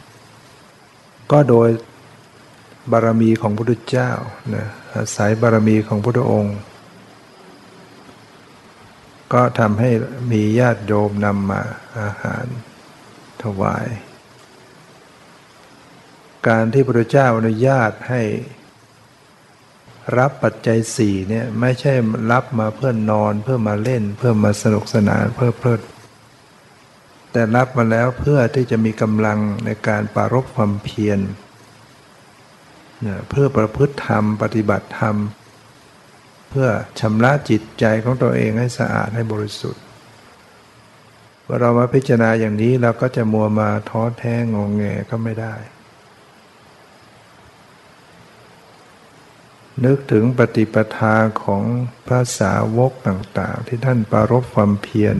[1.31, 1.69] ก็โดย
[2.91, 4.11] บารมีของพระพุทธเจ้า
[4.53, 4.65] นะ
[4.95, 6.57] อาศัยบารมีของพระองค์
[9.33, 9.89] ก็ทำให้
[10.31, 11.61] มีญาติโยมนำมา
[11.99, 12.45] อาหาร
[13.43, 13.87] ถวาย
[16.47, 18.21] การที่พระพุทธเจ้าอนุญาตให้
[20.17, 21.93] รับปัจจัยสี่เนี่ยไม่ใช่
[22.31, 25.81] รับมาเพื่อนอนเพื่อมาเล่น เพื่อมาสนุกสนานเพื่อเพลิด
[27.31, 31.19] แต่รับมาแล้วเพื่อที่จะมีกำลังในการปารบความเพียร
[33.29, 35.15] เพื่อประพฤติธรรม ปฏิบัติธรรม
[36.49, 36.67] เพื่อ
[36.99, 39.83] ชำระจิตใจของตัวเองให้สะอาดให้บริสุทธิ์
[41.43, 45.55] เมื่อเรามาพิจารณาอย่างนี้เราก็จะมัวมาท้อแท้งงแงก็ไม่ได้
[49.85, 51.63] นึกถึงปฏิปทาของ
[52.07, 55.17] พระสาวกต่างๆ ที่ท่านปรารบความเพียร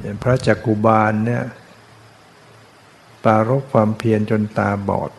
[0.00, 1.44] อย่างพระจักกุบาลเนี่ย
[3.24, 5.10] ปรารบความเพียรจนตาบอด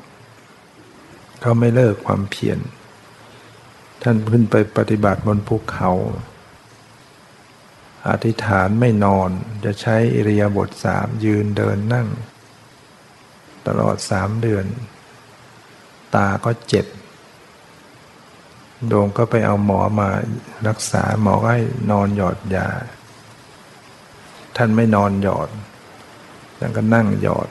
[1.41, 2.59] เขาไม่เลิกความเพียร
[4.01, 5.91] ท่านขึ้นไปปฏิบัติบนภูเขา
[8.09, 9.29] อธิษฐานไม่นอน
[9.65, 12.07] จะใช้อิริยาบถสามยืนเดินนั่ง
[13.67, 14.65] ตลอดสามเดือน
[16.15, 16.85] ตาก็เจ็บ
[18.87, 20.09] โดมก็ไปเอาหมอมา
[20.67, 21.59] รักษาหมอให้
[21.91, 22.67] นอนหยอดยา
[24.57, 25.49] ท่านไม่นอนหยอด
[26.59, 27.49] ท่านก็นั่งหยอด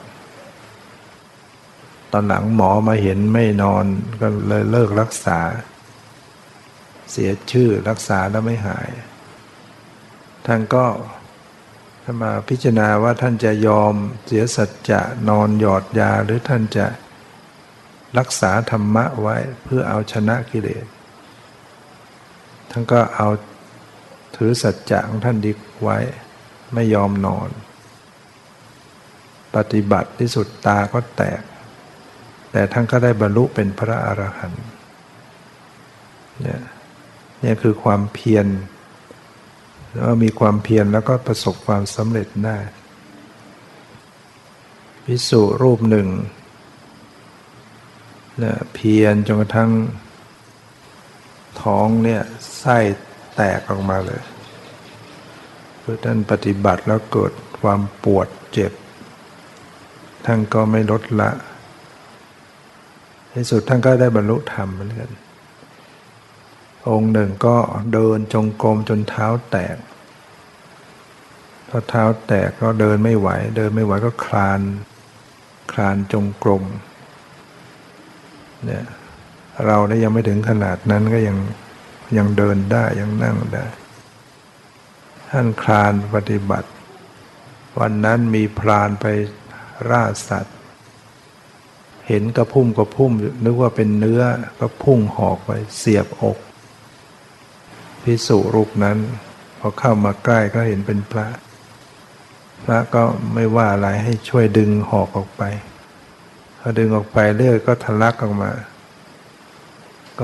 [2.11, 3.85] ตอนหลังหมอมาเห็นไม่นอน
[4.21, 5.39] ก็เลยเลิกรักษา
[7.11, 8.89] เสียชื่อรักษาแล้วไม่หาย
[10.45, 10.85] ท่านก็
[12.03, 13.93] ถ้ามาพิจารณาว่าท่านจะยอม
[14.25, 16.85] เสียสัจจะนอนหยอดยาหรือท่านจะ
[18.17, 20.85] รักษาธรรมะไว้เพื่อเอาชนะกิเลส
[22.71, 23.27] ท่านก็เอา
[24.35, 25.51] ถือสัจจะของท่านดี
[25.81, 25.97] ไว้
[26.73, 27.49] ไม่ยอมนอน
[29.55, 31.41] ปฏิบัติที่สุดตาก็แตก
[32.51, 34.65] แต่ท่านก็ได้บรรลุเป็นพระอรหันต์
[36.41, 36.61] เนี่ย
[37.43, 38.47] นี่คือความเพียร
[39.93, 42.57] แล้วมีความเพียรแล้วก็ประสบความสำเร็จได้
[45.05, 46.07] พิสุรูปหนึ่ง
[48.39, 49.71] เนี่ยเพียรจนกระทั่ง
[51.61, 52.23] ท้องเนี่ย
[52.61, 52.77] ไส้
[53.35, 54.21] แตกออกมาเลย
[55.79, 58.71] เพื่อท่านปฏิบัติแล้วเกิดความปวดเจ็บ
[60.25, 61.31] ท่านก็ไม่ลดละ
[63.29, 65.11] ในสุดท่านก็ได้บรรลุธรรมเหมือนกัน
[66.89, 67.55] องค์หนึ่งก็
[67.93, 69.77] เดินจงกรมจนเท้าแตก
[71.69, 74.61] พอเท้าแตกก็เดินไม่ไหว เดินไม่ไหวก็คลาน
[75.71, 76.63] คลานจงกรม
[78.65, 78.85] เนี่ย
[79.65, 81.37] เราได้ยังไม่ถึงขนาดนั้นก็ยัง
[82.17, 83.65] ยังเดินได้ยังนั่งได้
[85.29, 86.69] ท่านคลานปฏิบัติ
[87.79, 89.05] วันนั้นมีพรานไป
[89.89, 90.55] ร่าสัตว์
[92.07, 93.11] เห็นกระพุ่มกระพุ่ม
[93.43, 94.21] นึกว่าเป็นเนื้อ
[94.59, 96.37] ก็พุ่งหอกไปเสียบอก
[98.03, 98.97] พิสุรูปนั้น
[99.59, 101.27] พอเข้ามาใกล้ก็เห็นเป็นพระ
[102.63, 103.03] พระก็
[103.33, 105.43] ไม่ว่าอะไรให้ช่วยดึงหอกออกไป
[106.59, 108.51] พอดึงออกไปเลือดก็ทะลักออกมา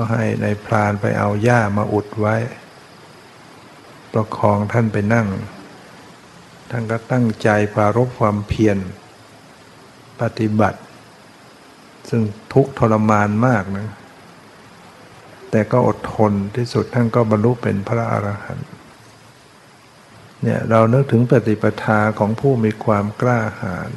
[0.04, 2.36] ็ให้ในพรานไปเอาหญ้ามาอุดไว้
[4.12, 5.28] ประคองท่านไปนั่ง
[6.70, 8.78] ท่านก็ตั้งใจปรารบความเพียร
[10.20, 10.80] ปฏิบัติ
[12.08, 12.22] ซึ่ง
[12.52, 13.88] ทุกทรมานมากนะ
[15.50, 18.70] แต่ก็อดทนที่สุดท่านก็บรรลุเป็นพระอรหันต์
[20.42, 23.90] เนี่ยเรานึกถึงปฏิปทาของผู้มีความกล้าหาญ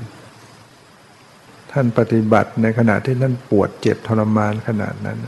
[1.71, 5.19] ท่านปฏิบัติในขณะที่ท่านปวดเจ็บทรมานขนาดนั้น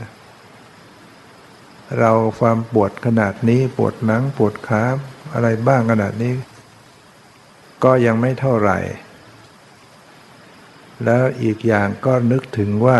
[1.98, 4.84] เราความปวดขนาดนี้ปวดหนังปวดขา
[5.34, 6.34] อะไรบ้างขนาดนี้
[7.84, 8.78] ก็ยังไม่เท่าไหร่
[11.04, 12.98] แล้วอีกอย่างก็นึกถึงว่า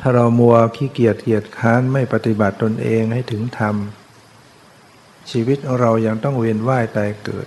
[0.00, 3.76] ถ้าเรามัวขี้เกียจเกียจค้านไม่ปฏิบัติตนเองให้ถึงธรรม
[5.30, 7.46] ชีวิตเรายังต้องเวียนว่ายตายเกิด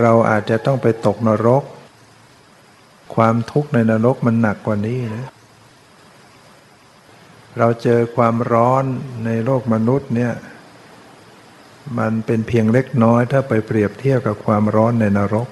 [0.00, 1.64] เราอาจจะต้องไปตกนรก
[3.14, 5.26] ความทุกข์ในนรกมันหนักกว่านี้นะ
[7.58, 8.84] เราเจอความร้อน
[9.26, 10.32] ในโลกมนุษย์เนี่ย
[11.98, 15.48] มันเป็นเพียงเล็กน้อยถ้าไปเปรียบเทียบกับความร้อนในนรก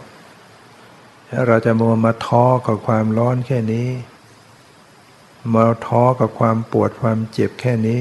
[1.30, 3.88] ถ้าเราจะมัวมาท้อกับความร้อนแค่นี้
[5.54, 8.00] มาท้อกับความปวดความเจ็บแค่นี้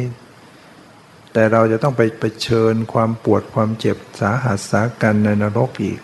[1.34, 6.00] แต่เราจะต้องไปไปเชิญความปวดความเจ็บสาหัสสากันในนรกอีก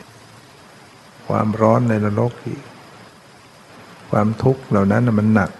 [1.28, 2.62] ความร้อนในนรกอีก
[4.10, 5.52] ความทุกข์เหล่านั้นมันหนัก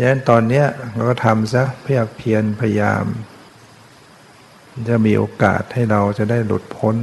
[0.00, 3.04] ฉะนั้นตอนนี้เราก็ทำซะเพียรเพียรพยายาม
[4.88, 6.96] จะมีโอกาสให้เราจะได้หลุดพ้น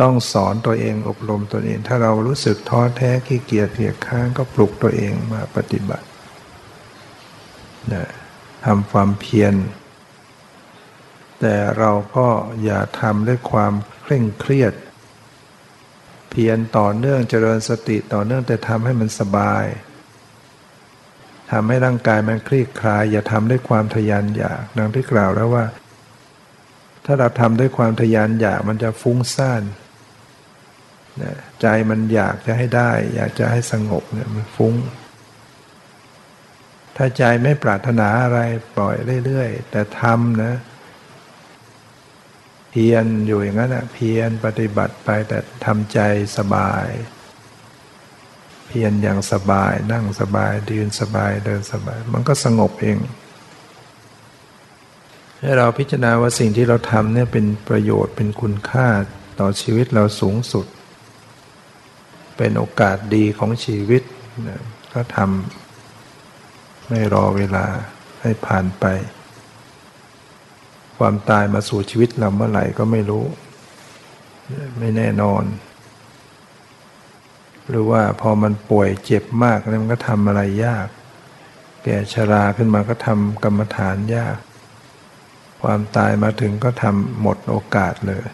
[0.00, 6.06] ต้องสอนตัวเองอบรมตัวเอง ถ้าเรารู้สึกท้อแท้ขี้เกียจเพียกข้างก็ปลุกตัวเองมาปฏิบัติ
[7.92, 8.06] นะ
[8.64, 9.54] ทำความเพียร
[11.40, 12.28] แต่เราก็
[12.64, 14.74] อย่าทำด้วยความเคร่งเครียด
[16.30, 19.64] เพียรต่อเนื่องเจริญสติต่อเนื่องแต่ทำให้มันสบาย
[21.52, 25.64] ทำให้ร่างกายมันคลี่คลาย อย่าทำด้วยความทยานอยากดังที่กล่าวแล้วว่า
[27.04, 29.62] ถ้าเราทำด้วยความทยานอยากมันจะฟุ้งซ่าน
[31.60, 34.74] ใจมันอยากจะให้ได้ อยากจะให้สงบเนี่ยมันฟุ้ง
[36.96, 38.40] ถ้าใจไม่ปรารถนาอะไร
[38.76, 40.54] ปล่อยเรื่อยๆ แต่ทำนะ
[42.70, 46.00] เพียรอยู่อย่างนั้นนะเพียรปฏิบัติไปแต่ทำใจ
[46.36, 46.86] สบาย
[48.66, 52.98] เพียรอย่างสบาย นั่งสบายยืนสบายเดินสบาย มันก็สงบเอง
[55.40, 58.88] ให้เราพิจารณาว่าสิ่งที่เราทำเนี่ยเป็นประโยชน์เป็นคุณค่า
[59.40, 60.66] ต่อชีวิตเราสูงสุด
[62.36, 64.02] เป็นโอกาสดีของชีวิต
[64.92, 67.66] ก็ทำไม่รอเวลา
[68.22, 68.84] ให้ผ่านไป
[70.98, 73.24] ความตายมาสู่ชีวิตเราเมื่อไหร่ก็ไม่รู้
[74.78, 75.42] ไม่แน่นอน
[77.68, 80.88] หรือว่าพอมันป่วยเจ็บมากมันก็ทำอะไรยาก
[81.84, 84.38] แก่ชราขึ้นมาก็ทำกรรมฐานยาก
[85.62, 88.26] ความตายมาถึงก็ทำหมดโอกาสเลย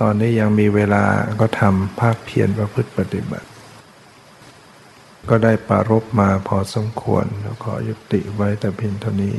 [0.00, 1.04] ตอนนี้ยังมีเวลา
[1.40, 3.48] ก็ทำภาคเพียรประพฤติปฏิบัติ
[5.28, 9.36] ก็ได้ปารบมาพอสมควรแล้วขอยุติไว้แต่เพียงเท่านี้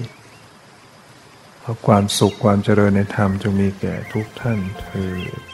[1.64, 5.08] ขอความสุขความเจริญในธรรมจงมีแก่ทุกท่านเถิ
[5.39, 5.53] ด